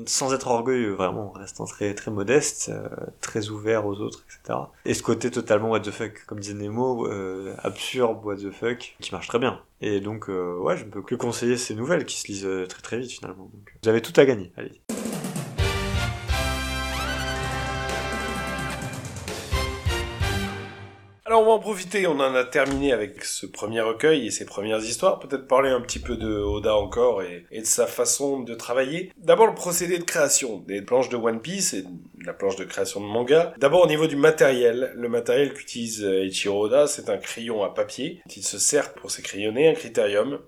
[0.07, 2.89] sans être orgueilleux vraiment, en restant très très modeste, euh,
[3.21, 4.59] très ouvert aux autres, etc.
[4.85, 8.97] Et ce côté totalement what the fuck, comme disait Nemo, euh, absurde what the fuck,
[9.01, 9.61] qui marche très bien.
[9.81, 12.67] Et donc, euh, ouais, je ne peux que conseiller ces nouvelles qui se lisent euh,
[12.67, 13.45] très très vite finalement.
[13.45, 14.53] Donc, vous avez tout à gagner.
[14.57, 14.81] Allez.
[21.37, 24.83] On va en profiter, on en a terminé avec ce premier recueil et ses premières
[24.83, 29.13] histoires, peut-être parler un petit peu de Oda encore et, de sa façon de travailler.
[29.19, 31.85] D'abord le procédé de création des planches de One Piece et
[32.25, 33.53] la planche de création de manga.
[33.59, 37.69] D'abord au niveau du matériel, le matériel qu'utilise euh, Eiichiro Oda, c'est un crayon à
[37.69, 38.23] papier.
[38.35, 40.39] Il se sert pour ses crayonnés un critérium.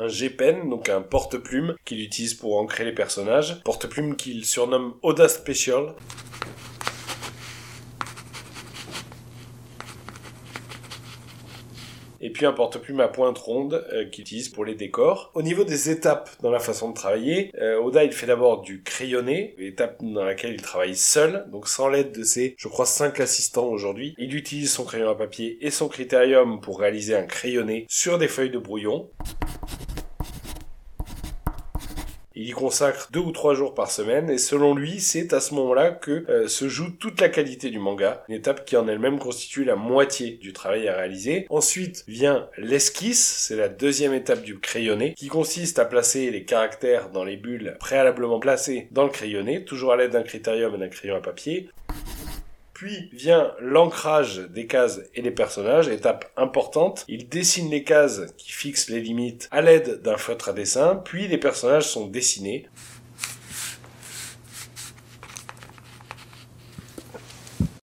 [0.00, 3.62] Un G-Pen, donc un porte-plume qu'il utilise pour ancrer les personnages.
[3.64, 5.94] Porte-plume qu'il surnomme Oda Special.
[12.22, 15.30] et puis un porte-plume à pointe ronde euh, qu'il utilise pour les décors.
[15.34, 18.82] Au niveau des étapes dans la façon de travailler, euh, Oda il fait d'abord du
[18.82, 23.20] crayonné, étape dans laquelle il travaille seul, donc sans l'aide de ses, je crois, cinq
[23.20, 24.14] assistants aujourd'hui.
[24.18, 28.28] Il utilise son crayon à papier et son critérium pour réaliser un crayonné sur des
[28.28, 29.08] feuilles de brouillon.
[32.42, 35.52] Il y consacre deux ou trois jours par semaine et selon lui, c'est à ce
[35.52, 39.18] moment-là que euh, se joue toute la qualité du manga, une étape qui en elle-même
[39.18, 41.46] constitue la moitié du travail à réaliser.
[41.50, 47.10] Ensuite vient l'esquisse, c'est la deuxième étape du crayonné, qui consiste à placer les caractères
[47.10, 50.88] dans les bulles préalablement placées dans le crayonné, toujours à l'aide d'un critérium et d'un
[50.88, 51.68] crayon à papier.
[52.80, 57.04] Puis vient l'ancrage des cases et des personnages, étape importante.
[57.08, 61.28] Il dessine les cases qui fixent les limites à l'aide d'un feutre à dessin, puis
[61.28, 62.70] les personnages sont dessinés.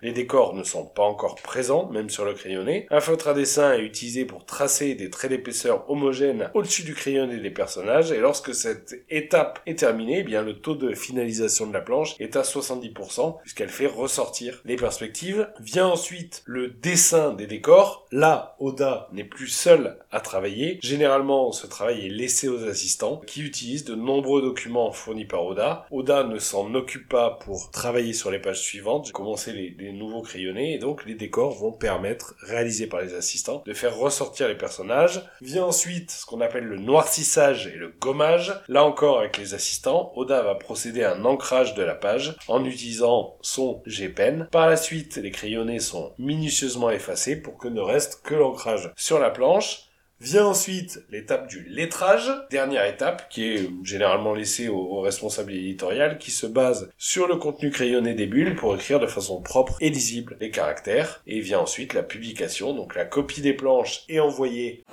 [0.05, 2.87] Les décors ne sont pas encore présents, même sur le crayonné.
[2.91, 7.39] Un feutre à dessin est utilisé pour tracer des traits d'épaisseur homogènes au-dessus du crayonné
[7.39, 11.73] des personnages, et lorsque cette étape est terminée, eh bien le taux de finalisation de
[11.73, 15.49] la planche est à 70%, puisqu'elle fait ressortir les perspectives.
[15.59, 18.07] Vient ensuite le dessin des décors.
[18.13, 20.81] Là, Oda n'est plus seul à travailler.
[20.83, 25.87] Généralement, ce travail est laissé aux assistants, qui utilisent de nombreux documents fournis par Oda.
[25.91, 29.07] Oda ne s'en occupe pas pour travailler sur les pages suivantes.
[29.07, 33.15] J'ai commencé les, les nouveaux crayonnés et donc les décors vont permettre, réalisés par les
[33.15, 35.23] assistants, de faire ressortir les personnages.
[35.41, 38.53] Vient ensuite ce qu'on appelle le noircissage et le gommage.
[38.69, 42.65] Là encore avec les assistants, Oda va procéder à un ancrage de la page en
[42.65, 44.49] utilisant son G-Pen.
[44.51, 49.19] Par la suite, les crayonnés sont minutieusement effacés pour que ne reste que l'ancrage sur
[49.19, 49.91] la planche.
[50.25, 56.17] Vient ensuite l'étape du lettrage, dernière étape qui est généralement laissée au, au, responsable éditorial
[56.17, 59.91] qui se base sur le contenu crayonné des bulles pour écrire de façon propre et
[59.91, 61.21] lisible les caractères.
[61.27, 64.87] Et vient ensuite la publication, donc la copie des planches est envoyée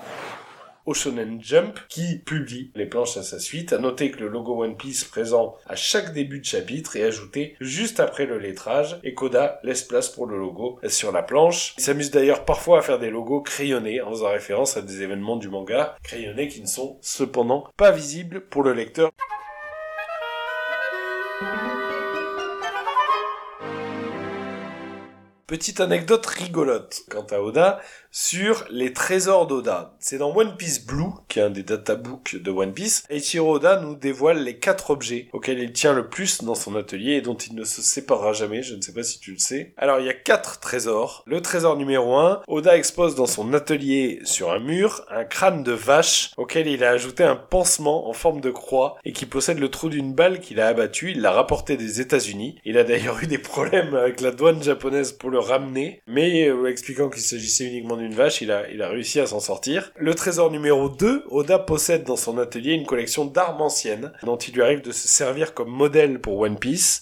[0.85, 3.73] au Shonen Jump qui publie les planches à sa suite.
[3.73, 7.55] À noter que le logo One Piece présent à chaque début de chapitre est ajouté
[7.59, 11.73] juste après le lettrage et Koda laisse place pour le logo sur la planche.
[11.77, 15.37] Il s'amuse d'ailleurs parfois à faire des logos crayonnés en faisant référence à des événements
[15.37, 19.11] du manga crayonnés qui ne sont cependant pas visibles pour le lecteur.
[25.51, 27.81] Petite anecdote rigolote quant à Oda
[28.11, 29.95] sur les trésors d'Oda.
[29.99, 33.79] C'est dans One Piece Blue, qui est un des databooks de One Piece, Eiichiro Oda
[33.79, 37.35] nous dévoile les quatre objets auxquels il tient le plus dans son atelier et dont
[37.35, 39.73] il ne se séparera jamais, je ne sais pas si tu le sais.
[39.77, 41.23] Alors il y a quatre trésors.
[41.25, 45.71] Le trésor numéro 1, Oda expose dans son atelier sur un mur un crâne de
[45.71, 49.69] vache auquel il a ajouté un pansement en forme de croix et qui possède le
[49.69, 51.11] trou d'une balle qu'il a abattu.
[51.11, 52.57] Il l'a rapporté des États-Unis.
[52.65, 56.65] Il a d'ailleurs eu des problèmes avec la douane japonaise pour le ramener, mais euh,
[56.65, 59.91] expliquant qu'il s'agissait uniquement d'une vache, il a, il a réussi à s'en sortir.
[59.97, 64.53] Le trésor numéro 2, Oda possède dans son atelier une collection d'armes anciennes, dont il
[64.53, 67.01] lui arrive de se servir comme modèle pour One Piece.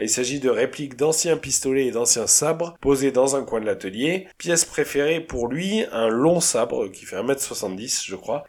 [0.00, 4.28] Il s'agit de répliques d'anciens pistolets et d'anciens sabres posés dans un coin de l'atelier.
[4.38, 8.44] Pièce préférée pour lui, un long sabre qui fait 1m70 je crois.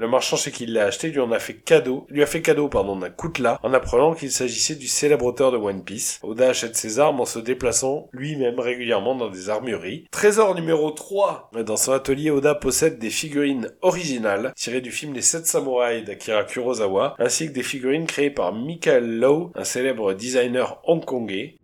[0.00, 2.40] Le marchand chez qui il l'a acheté lui en a fait cadeau, lui a fait
[2.40, 6.20] cadeau pardon d'un coutelas en apprenant qu'il s'agissait du célèbre auteur de One Piece.
[6.22, 10.06] Oda achète ses armes en se déplaçant lui-même régulièrement dans des armureries.
[10.12, 11.50] Trésor numéro 3.
[11.66, 16.44] Dans son atelier, Oda possède des figurines originales tirées du film Les Sept Samouraïs d'Akira
[16.44, 21.56] Kurosawa, ainsi que des figurines créées par Michael Lowe, un célèbre designer hongkongais.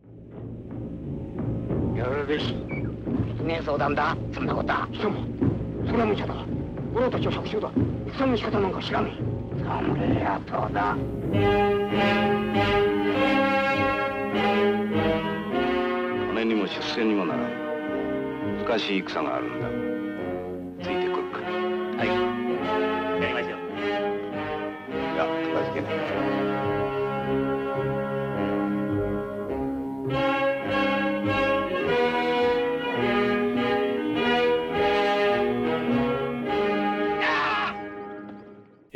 [8.16, 9.34] その仕方なんか知らねえ。
[9.64, 10.96] 侍野党だ。
[16.28, 18.64] 金にも出世にもならん。
[18.64, 20.84] 難しい戦があるんだ。
[20.84, 21.40] ついてくるか。
[21.98, 22.33] はい。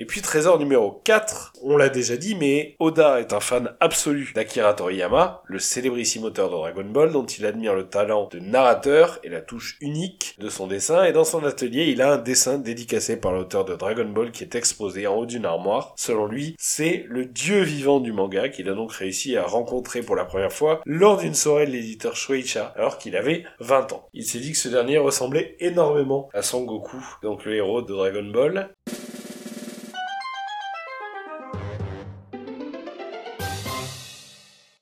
[0.09, 4.73] Puis trésor numéro 4, on l'a déjà dit, mais Oda est un fan absolu d'Akira
[4.73, 9.29] Toriyama, le célébrissime auteur de Dragon Ball, dont il admire le talent de narrateur et
[9.29, 13.21] la touche unique de son dessin, et dans son atelier, il a un dessin dédicacé
[13.21, 15.93] par l'auteur de Dragon Ball qui est exposé en haut d'une armoire.
[15.97, 20.17] Selon lui, c'est le dieu vivant du manga qu'il a donc réussi à rencontrer pour
[20.17, 24.09] la première fois lors d'une soirée de l'éditeur Shueisha, alors qu'il avait 20 ans.
[24.15, 27.93] Il s'est dit que ce dernier ressemblait énormément à Son Goku, donc le héros de
[27.93, 28.71] Dragon Ball.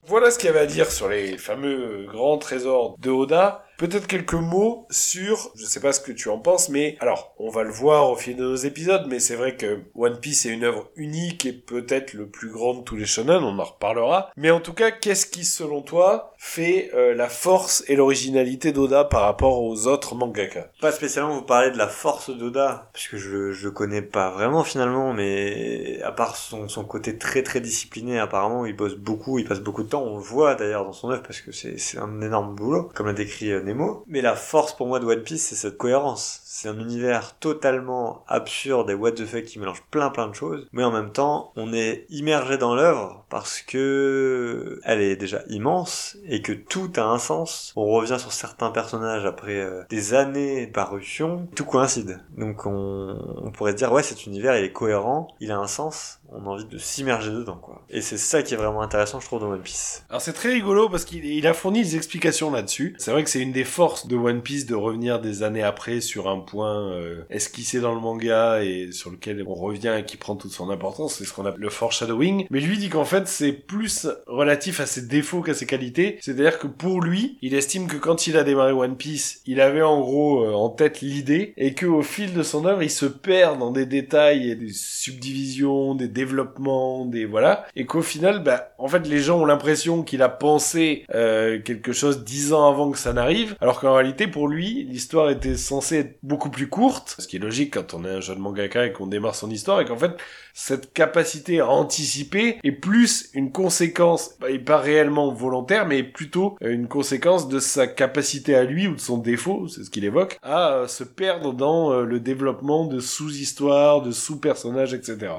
[0.09, 3.66] Voilà ce qu'il y avait à dire sur les fameux grands trésors de Oda.
[3.79, 7.51] Peut-être quelques mots sur, je sais pas ce que tu en penses, mais alors, on
[7.51, 10.51] va le voir au fil de nos épisodes, mais c'est vrai que One Piece est
[10.51, 14.31] une œuvre unique et peut-être le plus grand de tous les shonen, on en reparlera.
[14.39, 19.05] Mais en tout cas, qu'est-ce qui, selon toi, fait euh, la force et l'originalité d'Oda
[19.05, 23.53] par rapport aux autres mangaka Pas spécialement vous parler de la force d'Oda, puisque je,
[23.53, 28.19] je le connais pas vraiment finalement, mais à part son, son côté très très discipliné,
[28.19, 31.11] apparemment, il bosse beaucoup, il passe beaucoup de temps, on le voit d'ailleurs dans son
[31.11, 33.66] œuvre, parce que c'est un énorme boulot, comme l'a décrit euh,
[34.07, 36.43] Mais la force pour moi de One Piece, c'est cette cohérence.
[36.59, 40.67] C'est un univers totalement absurde et what the fuck qui mélange plein plein de choses,
[40.73, 46.17] mais en même temps, on est immergé dans l'œuvre parce que elle est déjà immense
[46.25, 47.75] et que tout a un sens.
[47.77, 52.21] On revient sur certains personnages après euh, des années de parution, tout coïncide.
[52.39, 56.21] Donc on, on pourrait dire ouais cet univers il est cohérent, il a un sens,
[56.33, 57.83] on a envie de s'immerger dedans quoi.
[57.91, 60.07] Et c'est ça qui est vraiment intéressant je trouve dans One Piece.
[60.09, 62.97] Alors c'est très rigolo parce qu'il il a fourni des explications là-dessus.
[62.99, 66.01] C'est vrai que c'est une des forces de One Piece de revenir des années après
[66.01, 70.17] sur un point euh, esquissé dans le manga et sur lequel on revient et qui
[70.17, 71.17] prend toute son importance.
[71.17, 72.47] C'est ce qu'on appelle le foreshadowing.
[72.51, 76.19] Mais lui dit qu'en fait c'est plus relatif à ses défauts qu'à ses qualités.
[76.21, 79.83] C'est-à-dire que pour lui, il estime que quand il a démarré One Piece, il avait
[79.83, 83.07] en gros euh, en tête l'idée et que au fil de son œuvre, il se
[83.07, 88.73] perd dans des détails et des subdivisions, des développements, des voilà, et qu'au final, bah,
[88.79, 92.91] en fait, les gens ont l'impression qu'il a pensé euh, quelque chose dix ans avant
[92.91, 97.17] que ça n'arrive, alors qu'en réalité, pour lui, l'histoire était censée être beaucoup plus courte,
[97.19, 99.81] ce qui est logique quand on est un jeune mangaka et qu'on démarre son histoire,
[99.81, 100.13] et qu'en fait,
[100.55, 106.89] cette capacité à anticiper est plus une conséquence, et pas réellement volontaire, mais plutôt une
[106.89, 110.73] conséquence de sa capacité à lui ou de son défaut, c'est ce qu'il évoque, à
[110.73, 115.33] euh, se perdre dans euh, le développement de sous-histoires, de sous-personnages, etc.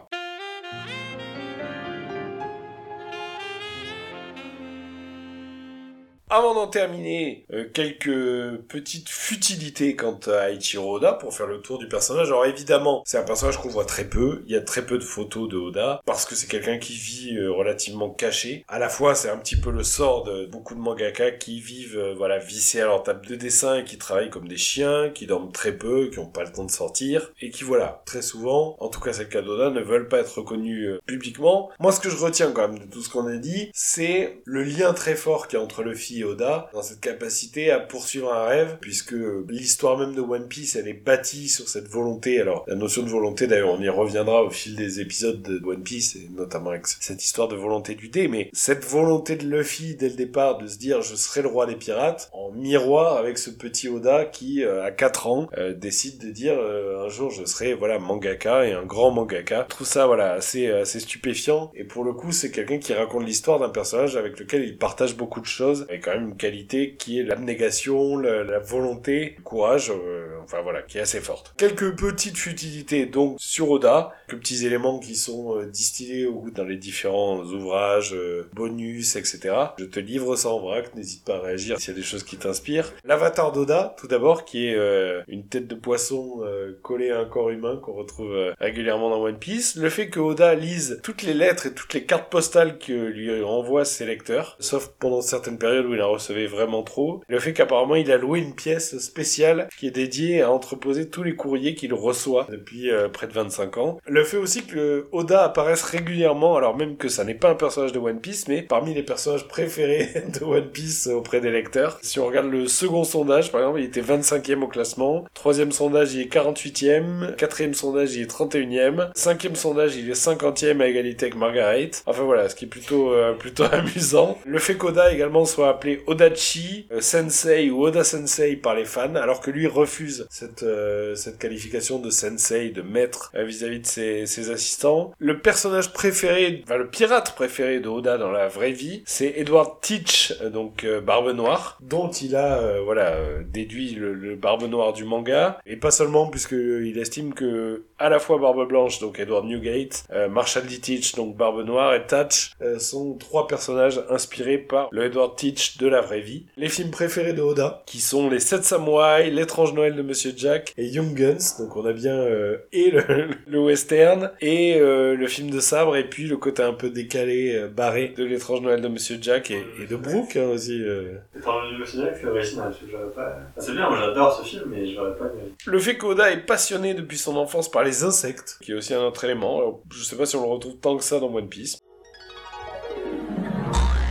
[6.37, 11.79] Avant d'en terminer, euh, quelques petites futilités quant à Ichiro Oda pour faire le tour
[11.79, 12.27] du personnage.
[12.27, 14.43] Alors évidemment, c'est un personnage qu'on voit très peu.
[14.45, 17.35] Il y a très peu de photos de Oda parce que c'est quelqu'un qui vit
[17.35, 18.65] euh, relativement caché.
[18.67, 21.97] À la fois, c'est un petit peu le sort de beaucoup de mangaka qui vivent
[21.97, 25.51] euh, voilà vissés à leur table de dessin qui travaillent comme des chiens, qui dorment
[25.51, 28.89] très peu, qui n'ont pas le temps de sortir et qui voilà très souvent, en
[28.89, 31.71] tout cas c'est le cas d'Oda, ne veulent pas être reconnus publiquement.
[31.79, 34.61] Moi, ce que je retiens quand même de tout ce qu'on a dit, c'est le
[34.61, 38.33] lien très fort qu'il y a entre Luffy et Oda dans cette capacité à poursuivre
[38.33, 39.15] un rêve, puisque
[39.49, 42.39] l'histoire même de One Piece, elle est bâtie sur cette volonté.
[42.39, 45.83] Alors, la notion de volonté, d'ailleurs, on y reviendra au fil des épisodes de One
[45.83, 49.95] Piece, et notamment avec cette histoire de volonté du dé, mais cette volonté de Luffy,
[49.95, 53.37] dès le départ, de se dire, je serai le roi des pirates, en miroir avec
[53.37, 57.31] ce petit Oda qui, euh, à 4 ans, euh, décide de dire, euh, un jour,
[57.31, 59.65] je serai, voilà, mangaka, et un grand mangaka.
[59.69, 63.25] Je trouve ça, voilà, assez, assez stupéfiant, et pour le coup, c'est quelqu'un qui raconte
[63.25, 66.95] l'histoire d'un personnage avec lequel il partage beaucoup de choses, et quand même une qualité
[66.97, 71.53] qui est l'abnégation, la, volonté, le courage, euh, enfin voilà, qui est assez forte.
[71.57, 76.51] Quelques petites futilités donc sur Oda, quelques petits éléments qui sont euh, distillés au goût
[76.51, 79.55] dans les différents ouvrages, euh, bonus, etc.
[79.77, 82.23] Je te livre ça en vrac, n'hésite pas à réagir s'il y a des choses
[82.23, 82.93] qui t'inspirent.
[83.03, 86.41] L'avatar d'Oda, tout d'abord, qui est euh, une tête de poisson
[86.81, 89.75] collée à un corps humain qu'on retrouve régulièrement dans One Piece.
[89.75, 93.43] Le fait que Oda lise toutes les lettres et toutes les cartes postales que lui
[93.43, 97.21] envoient ses lecteurs, sauf pendant certaines périodes où il en recevait vraiment trop.
[97.27, 101.23] Le fait qu'apparemment il a loué une pièce spéciale qui est dédiée à entreposer tous
[101.23, 103.97] les courriers qu'il reçoit depuis près de 25 ans.
[104.23, 107.99] Fait aussi que Oda apparaisse régulièrement, alors même que ça n'est pas un personnage de
[107.99, 110.09] One Piece, mais parmi les personnages préférés
[110.39, 111.99] de One Piece auprès des lecteurs.
[112.01, 115.25] Si on regarde le second sondage, par exemple, il était 25e au classement.
[115.33, 117.35] Troisième sondage, il est 48e.
[117.35, 119.09] Quatrième sondage, il est 31e.
[119.15, 121.91] Cinquième sondage, il est 50e à égalité avec Margaret.
[122.05, 124.37] Enfin voilà, ce qui est plutôt euh, plutôt amusant.
[124.45, 129.15] Le fait qu'Oda également soit appelé Odachi, euh, Sensei ou Oda Sensei par les fans,
[129.15, 133.85] alors que lui refuse cette euh, cette qualification de Sensei, de maître euh, vis-à-vis de
[133.85, 135.11] ses, ses assistants.
[135.19, 139.81] Le personnage préféré, enfin le pirate préféré de Oda dans la vraie vie, c'est Edward
[139.81, 144.63] Teach, euh, donc euh, Barbe Noire, dont il a euh, voilà déduit le, le Barbe
[144.63, 148.99] Noire du manga, et pas seulement puisque il estime que à la fois Barbe Blanche,
[148.99, 150.79] donc Edward Newgate, euh, Marshall D.
[150.79, 155.77] Teach, donc Barbe Noire, et Tatch euh, sont trois personnages inspirés par le Edward Teach
[155.77, 156.45] de la vraie vie.
[156.57, 160.73] Les films préférés de Oda, qui sont Les Sept Samouraïs, L'étrange Noël de Monsieur Jack
[160.77, 165.27] et Young Guns, donc on a bien euh, et le, le western et euh, le
[165.27, 168.87] film de sabre et puis le côté un peu décalé, barré de L'étrange Noël de
[168.87, 170.81] Monsieur Jack et, et de Brooke hein, aussi.
[170.83, 171.13] euh.
[171.37, 173.37] Étant le cinéma, c'est original, j'aurais pas...
[173.57, 175.25] C'est bien, moi j'adore ce film, mais j'aurais pas.
[175.65, 179.01] Le fait qu'Oda est passionné depuis son enfance par les insectes, qui est aussi un
[179.01, 179.57] autre élément.
[179.57, 181.79] Alors, je sais pas si on le retrouve tant que ça dans One Piece.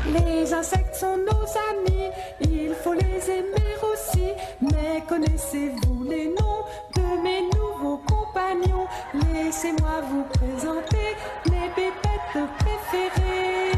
[0.07, 4.33] Les insectes sont nos amis, il faut les aimer aussi.
[5.09, 6.65] Connaissez-vous les noms
[6.97, 8.87] de mes nouveaux compagnons?
[9.33, 11.15] Laissez-moi vous présenter
[11.51, 13.73] mes pépettes préférées.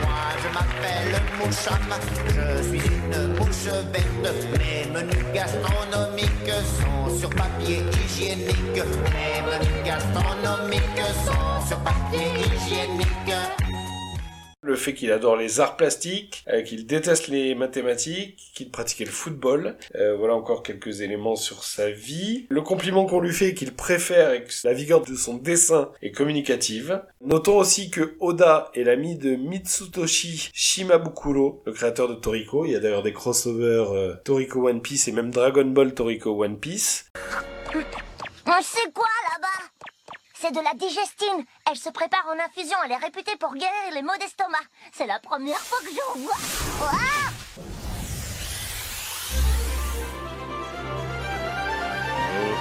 [0.00, 1.84] Moi je m'appelle Moucham,
[2.28, 4.34] je suis une mouche verte.
[4.58, 8.82] Mes menus gastronomiques sont sur papier hygiénique.
[9.04, 13.63] Mes menus gastronomiques sont sur papier hygiénique.
[14.64, 19.10] Le fait qu'il adore les arts plastiques, euh, qu'il déteste les mathématiques, qu'il pratiquait le
[19.10, 19.76] football.
[19.94, 22.46] Euh, voilà encore quelques éléments sur sa vie.
[22.48, 26.12] Le compliment qu'on lui fait qu'il préfère et que la vigueur de son dessin est
[26.12, 27.02] communicative.
[27.20, 32.64] Notons aussi que Oda est l'ami de Mitsutoshi Shimabukuro, le créateur de Toriko.
[32.64, 36.42] Il y a d'ailleurs des crossovers euh, Toriko One Piece et même Dragon Ball Toriko
[36.42, 37.10] One Piece.
[38.62, 39.73] Sait quoi là-bas?
[40.46, 41.46] C'est de la digestine.
[41.70, 42.76] Elle se prépare en infusion.
[42.84, 44.58] Elle est réputée pour guérir les maux d'estomac.
[44.92, 46.36] C'est la première fois que j'en vois.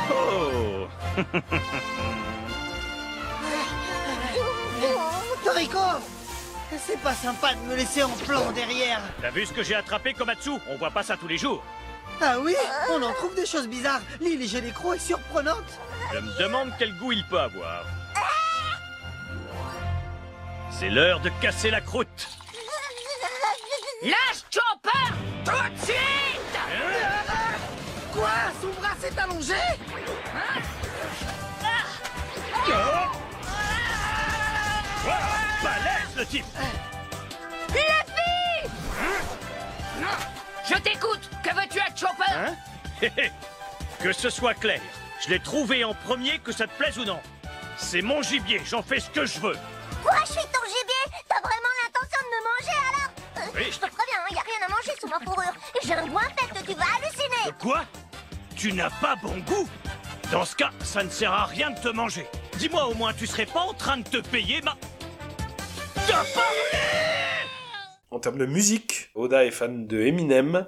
[0.10, 0.88] Oh
[5.44, 5.80] Toriko
[6.78, 9.02] C'est pas sympa de me laisser en plan derrière.
[9.22, 11.62] T'as vu ce que j'ai attrapé comme Atsu On voit pas ça tous les jours.
[12.22, 12.56] Ah oui
[12.92, 14.02] On en trouve des choses bizarres.
[14.22, 15.82] L'île Génécro est surprenante.
[16.14, 17.86] Je me demande quel goût il peut avoir.
[20.70, 22.30] C'est l'heure de casser la croûte.
[24.04, 25.12] Lâche Chopper!
[25.44, 26.60] Tout de suite!
[28.14, 28.30] Quoi?
[28.62, 29.56] Son bras s'est allongé?
[30.36, 30.62] Hein?
[35.64, 36.46] Balèze le type.
[37.70, 38.70] Luffy
[40.70, 41.30] Je t'écoute.
[41.44, 42.34] Que veux-tu à Chopper?
[42.36, 42.56] Hein?
[44.00, 44.82] Que ce soit clair,
[45.26, 47.20] je l'ai trouvé en premier, que ça te plaise ou non.
[47.78, 49.56] C'est mon gibier, j'en fais ce que je veux.
[50.04, 53.64] Quoi, je suis ton gibier T'as vraiment l'intention de me manger alors Euh, Oui.
[53.72, 55.54] Je te préviens, il y a rien à manger sous ma fourrure.
[55.84, 57.54] J'ai un goût infect, tu vas halluciner.
[57.62, 57.84] Quoi
[58.56, 59.68] Tu n'as pas bon goût
[60.32, 62.28] Dans ce cas, ça ne sert à rien de te manger.
[62.58, 64.76] Dis-moi au moins, tu serais pas en train de te payer ma...
[66.08, 66.80] T'as parlé
[68.12, 70.68] En termes de musique, Oda est fan de Eminem.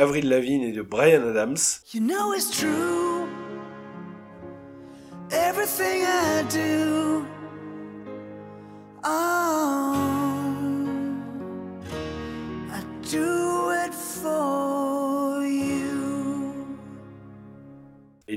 [0.00, 1.82] Avril Lavigne et de Brian Adams.
[1.92, 3.28] You know it's true.
[5.30, 7.26] Everything I do.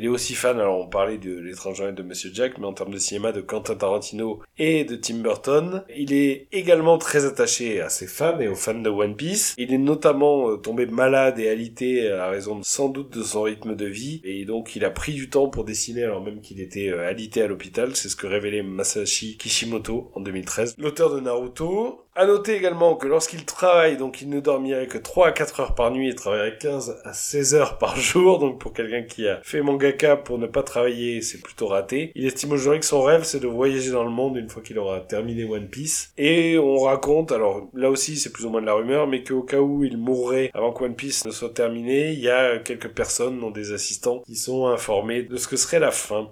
[0.04, 2.92] Il est aussi fan, alors on parlait de l'étranger de Monsieur Jack, mais en termes
[2.92, 5.86] de cinéma de Quentin Tarantino et de Tim Burton.
[5.96, 9.56] Il est également très attaché à ses fans et aux fans de One Piece.
[9.58, 13.78] Il est notamment euh, tombé malade et alité à raison sans doute de son rythme
[13.78, 16.90] de vie, et donc il a pris du temps pour dessiner alors même qu'il était
[16.90, 17.96] euh, alité à l'hôpital.
[17.96, 22.02] C'est ce que révélait Masashi Kishimoto en 2013, l'auteur de Naruto.
[22.16, 25.74] À noter également que lorsqu'il travaille, donc il ne dormirait que 3 à 4 heures
[25.74, 28.38] par nuit et travaillerait 15 à 16 heures par jour.
[28.38, 32.12] Donc pour quelqu'un qui a fait mangaka pour ne pas travailler, c'est plutôt raté.
[32.14, 34.78] Il estime aujourd'hui que son rêve c'est de voyager dans le monde une fois qu'il
[34.78, 36.14] aura terminé One Piece.
[36.20, 39.42] Et on raconte, alors là aussi c'est plus ou moins de la rumeur, mais qu'au
[39.42, 42.90] cas où il mourrait avant que One Piece ne soit terminé, il y a quelques
[42.90, 46.30] personnes, dont des assistants, qui sont informés de ce que serait la fin.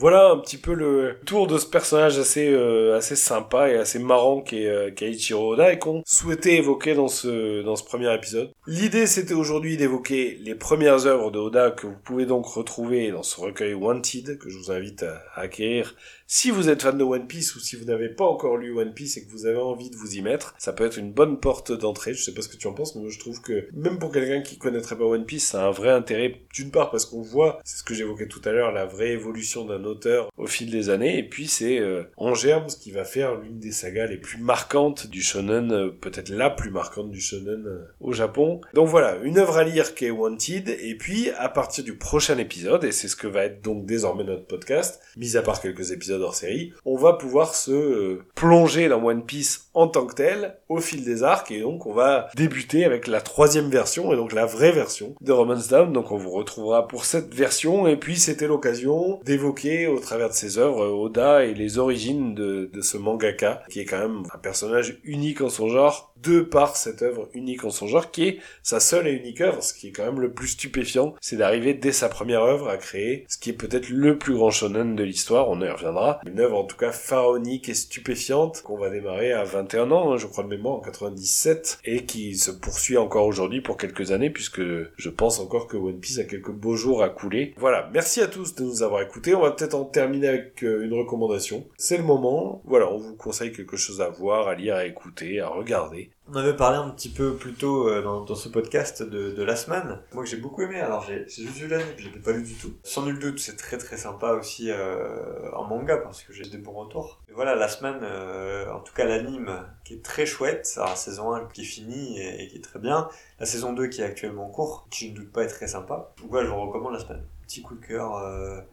[0.00, 3.98] Voilà un petit peu le tour de ce personnage assez euh, assez sympa et assez
[3.98, 8.50] marrant qu'est euh, Oda et qu'on souhaitait évoquer dans ce dans ce premier épisode.
[8.66, 13.22] L'idée c'était aujourd'hui d'évoquer les premières œuvres de Oda que vous pouvez donc retrouver dans
[13.22, 15.94] ce recueil Wanted que je vous invite à acquérir
[16.32, 18.94] si vous êtes fan de One Piece ou si vous n'avez pas encore lu One
[18.94, 21.40] Piece et que vous avez envie de vous y mettre, ça peut être une bonne
[21.40, 22.14] porte d'entrée.
[22.14, 24.40] Je sais pas ce que tu en penses, mais je trouve que même pour quelqu'un
[24.40, 26.40] qui connaîtrait pas One Piece, ça a un vrai intérêt.
[26.54, 29.64] D'une part parce qu'on voit, c'est ce que j'évoquais tout à l'heure, la vraie évolution
[29.64, 33.04] d'un auteur au fil des années, et puis c'est euh, en germe ce qui va
[33.04, 37.20] faire l'une des sagas les plus marquantes du shonen, euh, peut-être la plus marquante du
[37.20, 38.60] shonen euh, au Japon.
[38.74, 42.38] Donc voilà, une œuvre à lire qui est Wanted, et puis à partir du prochain
[42.38, 45.90] épisode, et c'est ce que va être donc désormais notre podcast, mis à part quelques
[45.90, 50.14] épisodes hors série, on va pouvoir se euh, plonger dans One Piece en tant que
[50.14, 54.16] tel au fil des arcs et donc on va débuter avec la troisième version et
[54.16, 55.92] donc la vraie version de Romance Down.
[55.92, 60.34] Donc on vous retrouvera pour cette version et puis c'était l'occasion d'évoquer au travers de
[60.34, 64.38] ses œuvres Oda et les origines de, de ce mangaka qui est quand même un
[64.38, 68.38] personnage unique en son genre de par cette œuvre unique en son genre qui est
[68.62, 69.62] sa seule et unique œuvre.
[69.62, 72.76] Ce qui est quand même le plus stupéfiant c'est d'arriver dès sa première œuvre à
[72.76, 75.48] créer ce qui est peut-être le plus grand shonen de l'histoire.
[75.48, 79.44] On y reviendra une œuvre en tout cas pharaonique et stupéfiante qu'on va démarrer à
[79.44, 83.60] 21 ans, hein, je crois de mémoire, en 97, et qui se poursuit encore aujourd'hui
[83.60, 87.08] pour quelques années, puisque je pense encore que One Piece a quelques beaux jours à
[87.08, 87.54] couler.
[87.56, 89.34] Voilà, merci à tous de nous avoir écoutés.
[89.34, 91.66] On va peut-être en terminer avec euh, une recommandation.
[91.76, 92.62] C'est le moment.
[92.64, 96.10] Voilà, on vous conseille quelque chose à voir, à lire, à écouter, à regarder.
[96.32, 99.56] On avait parlé un petit peu plus tôt euh, dans, ce podcast de, de la
[99.56, 99.98] semaine.
[100.12, 102.72] Moi j'ai beaucoup aimé, alors j'ai juste vu l'anime, je l'ai pas lu du tout.
[102.84, 106.58] Sans nul doute, c'est très très sympa aussi euh, en manga parce que j'ai des
[106.58, 107.20] bons retours.
[107.28, 109.50] Et voilà, la semaine, euh, en tout cas l'anime
[109.84, 113.08] qui est très chouette, alors saison 1 qui est finie et, qui est très bien,
[113.40, 116.14] la saison 2 qui est actuellement en cours, qui ne doute pas est très sympa.
[116.20, 117.24] Donc voilà, je vous recommande la semaine.
[117.42, 118.22] Petit coup de cœur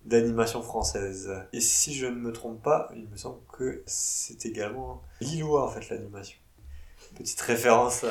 [0.06, 1.34] d'animation française.
[1.54, 5.70] Et si je ne me trompe pas, il me semble que c'est également Lillois en
[5.70, 6.38] fait l'animation.
[7.18, 8.06] Petite référence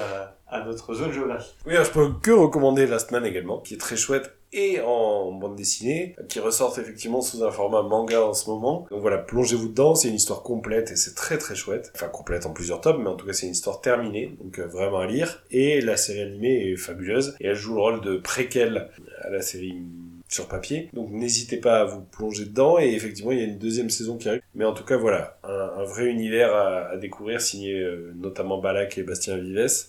[0.48, 1.54] à, notre zone géographique.
[1.66, 5.32] Oui, alors, je peux que recommander Last Man également, qui est très chouette et en
[5.32, 8.86] bande dessinée, qui ressort effectivement sous un format manga en ce moment.
[8.90, 11.92] Donc voilà, plongez-vous dedans, c'est une histoire complète et c'est très très chouette.
[11.94, 14.66] Enfin, complète en plusieurs tomes, mais en tout cas c'est une histoire terminée, donc euh,
[14.66, 15.42] vraiment à lire.
[15.50, 18.90] Et la série animée est fabuleuse, et elle joue le rôle de préquel
[19.22, 19.82] à la série
[20.28, 20.90] sur papier.
[20.92, 24.16] Donc n'hésitez pas à vous plonger dedans et effectivement il y a une deuxième saison
[24.16, 24.42] qui arrive.
[24.54, 28.58] Mais en tout cas voilà, un, un vrai univers à, à découvrir signé euh, notamment
[28.58, 29.86] Balak et Bastien Vives.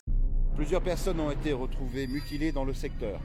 [0.56, 3.20] Plusieurs personnes ont été retrouvées mutilées dans le secteur.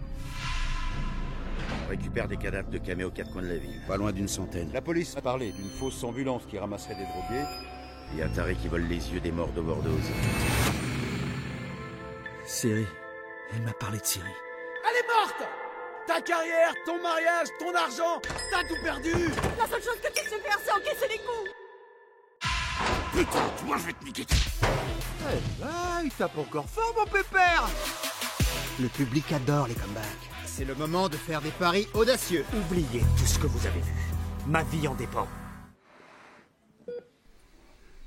[1.86, 3.80] On récupère des cadavres de camés aux quatre coins de la ville.
[3.88, 4.70] Pas loin d'une centaine.
[4.72, 7.46] La police a parlé d'une fausse ambulance qui ramasserait des drogués.
[8.12, 10.10] Il y a un taré qui vole les yeux des morts d'overdose.
[12.46, 12.84] Siri.
[13.54, 14.24] Elle m'a parlé de Siri.
[14.26, 15.48] Elle est morte
[16.06, 18.20] Ta carrière, ton mariage, ton argent,
[18.50, 19.12] t'as tout perdu
[19.58, 21.50] La seule chose que tu sais faire, c'est encaisser les coups
[23.12, 24.26] Putain, moi je vais te niquer
[24.62, 27.68] Eh ben, il tape encore fort, mon pépère
[28.80, 30.04] Le public adore les comebacks.
[30.44, 32.44] C'est le moment de faire des paris audacieux.
[32.54, 33.94] Oubliez tout ce que vous avez vu.
[34.46, 35.28] Ma vie en dépend.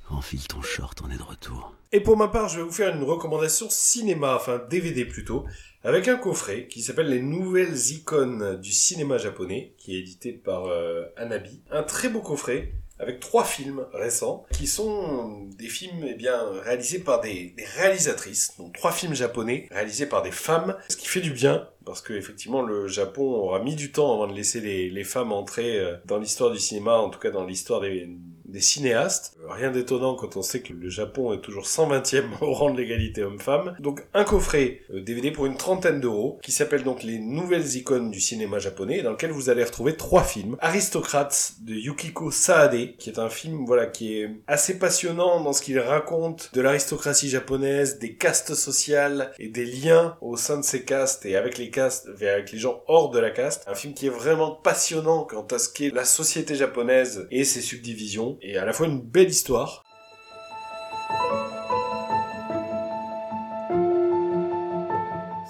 [0.10, 1.74] Enfile ton short, on est de retour.
[1.92, 5.46] Et pour ma part, je vais vous faire une recommandation cinéma, enfin DVD plutôt,
[5.86, 10.66] avec un coffret qui s'appelle Les Nouvelles Icônes du cinéma japonais, qui est édité par
[10.66, 11.62] euh, Anabi.
[11.70, 17.00] Un très beau coffret avec trois films récents qui sont des films eh bien réalisés
[17.00, 21.32] par des, réalisatrices, donc trois films japonais réalisés par des femmes, ce qui fait du
[21.32, 25.04] bien parce que effectivement le Japon aura mis du temps avant de laisser les, les
[25.04, 28.10] femmes entrer euh, dans l'histoire du cinéma, en tout cas dans l'histoire des,
[28.56, 29.36] des cinéastes.
[29.50, 33.22] Rien d'étonnant quand on sait que le Japon est toujours 120e au rang de l'égalité
[33.22, 33.76] homme-femme.
[33.80, 38.12] Donc un coffret euh, DVD pour une trentaine d'euros qui s'appelle donc les nouvelles icônes
[38.12, 40.56] du cinéma japonais dans lequel vous allez retrouver trois films.
[40.62, 45.62] Aristocrates de Yukiko Saade qui est un film voilà qui est assez passionnant dans ce
[45.62, 50.86] qu'il raconte de l'aristocratie japonaise, des castes sociales et des liens au sein de ces
[50.86, 53.66] castes et avec les castes avec les gens hors de la caste.
[53.68, 57.62] Un film qui est vraiment passionnant quant à ce qu'est la société japonaise et ses
[57.62, 59.82] subdivisions et à la fois une belle histoire.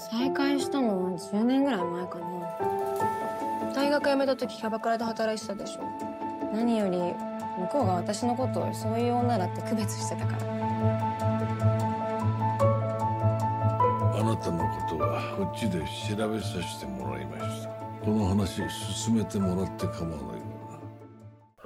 [0.10, 2.26] 再会したのは10年ぐらい前かな
[3.74, 5.82] 大学辞めた時キャバクラで働いてたでしょ
[6.54, 10.54] 何より向こうが私のことをそういう女だって区別してたから
[14.14, 15.80] あなたのことはこっちで
[16.18, 16.48] 調べさ
[16.80, 17.70] せてもらいました
[18.06, 20.35] この話進めてもらって構わない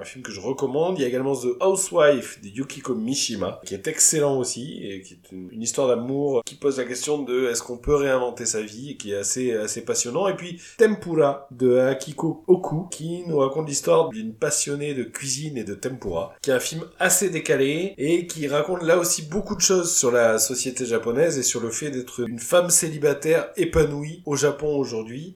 [0.09, 0.97] film que je recommande.
[0.97, 5.13] Il y a également The Housewife de Yukiko Mishima, qui est excellent aussi, et qui
[5.13, 8.91] est une, histoire d'amour qui pose la question de est-ce qu'on peut réinventer sa vie,
[8.91, 10.27] et qui est assez, assez passionnant.
[10.27, 15.63] Et puis Tempura de Akiko Oku, qui nous raconte l'histoire d'une passionnée de cuisine et
[15.63, 19.61] de tempura, qui est un film assez décalé, et qui raconte là aussi beaucoup de
[19.61, 24.35] choses sur la société japonaise et sur le fait d'être une femme célibataire épanouie au
[24.35, 25.35] Japon aujourd'hui.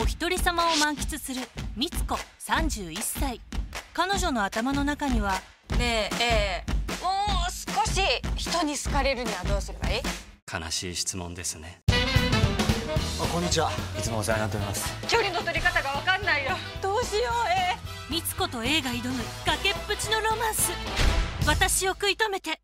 [0.00, 1.40] お一人様を満喫する
[1.76, 2.14] 美津子
[2.46, 3.40] 31歳。
[3.92, 5.32] 彼女の頭の中には
[5.76, 6.72] ねえええ
[7.02, 7.08] も
[7.48, 8.00] う少し
[8.36, 10.02] 人に好かれるにはどうすればいい？
[10.64, 11.82] 悲しい質問ですね。
[13.20, 13.72] あこんにちは。
[13.98, 15.08] いつもお世話になっております。
[15.08, 16.52] 距離の取り方がわかんないよ。
[16.80, 17.76] どうしようえ
[18.08, 20.70] 美津子と A が挑む崖っぷちのロマンス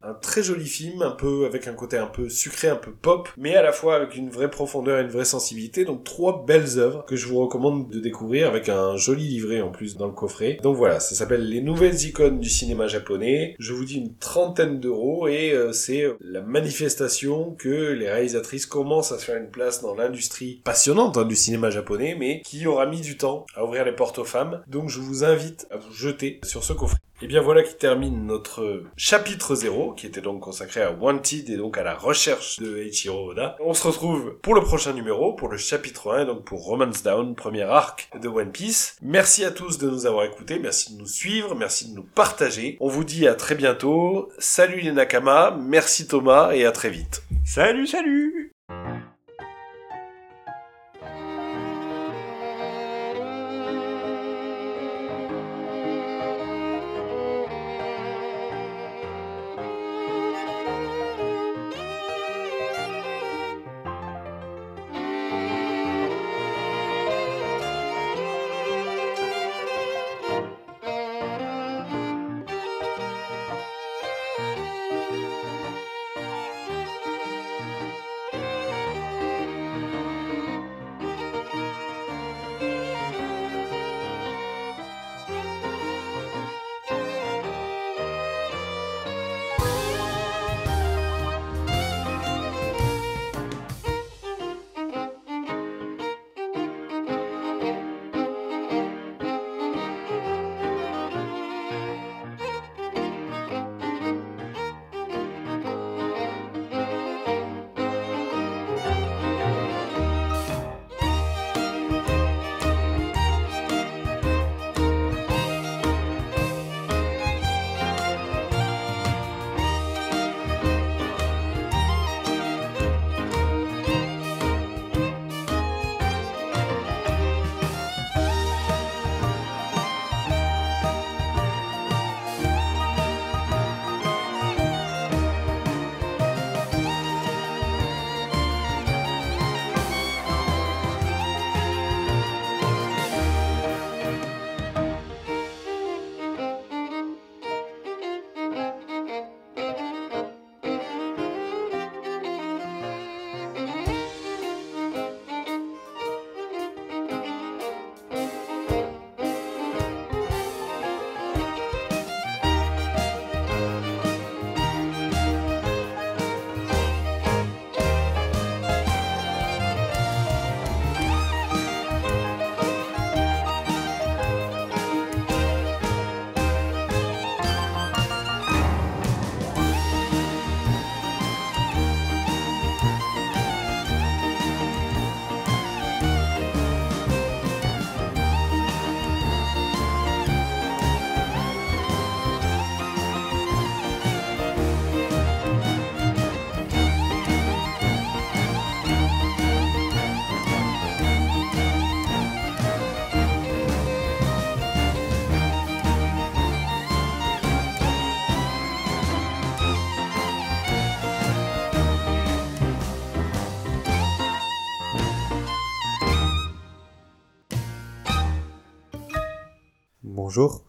[0.03, 3.31] Un très joli film, un peu avec un côté un peu sucré, un peu pop,
[3.39, 5.87] mais à la fois avec une vraie profondeur et une vraie sensibilité.
[5.87, 9.71] Donc trois belles œuvres que je vous recommande de découvrir avec un joli livret en
[9.71, 10.59] plus dans le coffret.
[10.63, 13.57] Donc voilà, ça s'appelle Les nouvelles icônes du cinéma japonais.
[13.59, 19.13] Je vous dis une trentaine d'euros et euh, c'est la manifestation que les réalisatrices commencent
[19.13, 22.85] à se faire une place dans l'industrie passionnante hein, du cinéma japonais, mais qui aura
[22.85, 24.63] mis du temps à ouvrir les portes aux femmes.
[24.67, 26.99] Donc je vous invite à vous jeter sur ce coffret.
[27.25, 31.57] Et bien voilà qui termine notre chapitre 0, qui était donc consacré à Wanted et
[31.57, 33.57] donc à la recherche de Eiichiro Oda.
[33.61, 37.35] On se retrouve pour le prochain numéro, pour le chapitre 1, donc pour Romance Down,
[37.35, 38.99] premier arc de One Piece.
[39.01, 42.77] Merci à tous de nous avoir écoutés, merci de nous suivre, merci de nous partager.
[42.79, 44.29] On vous dit à très bientôt.
[44.39, 47.23] Salut les Nakama, merci Thomas et à très vite.
[47.47, 48.53] Salut, salut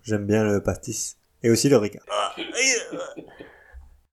[0.06, 1.18] j'aime bien le pastis.
[1.44, 2.06] Et aussi le ricard.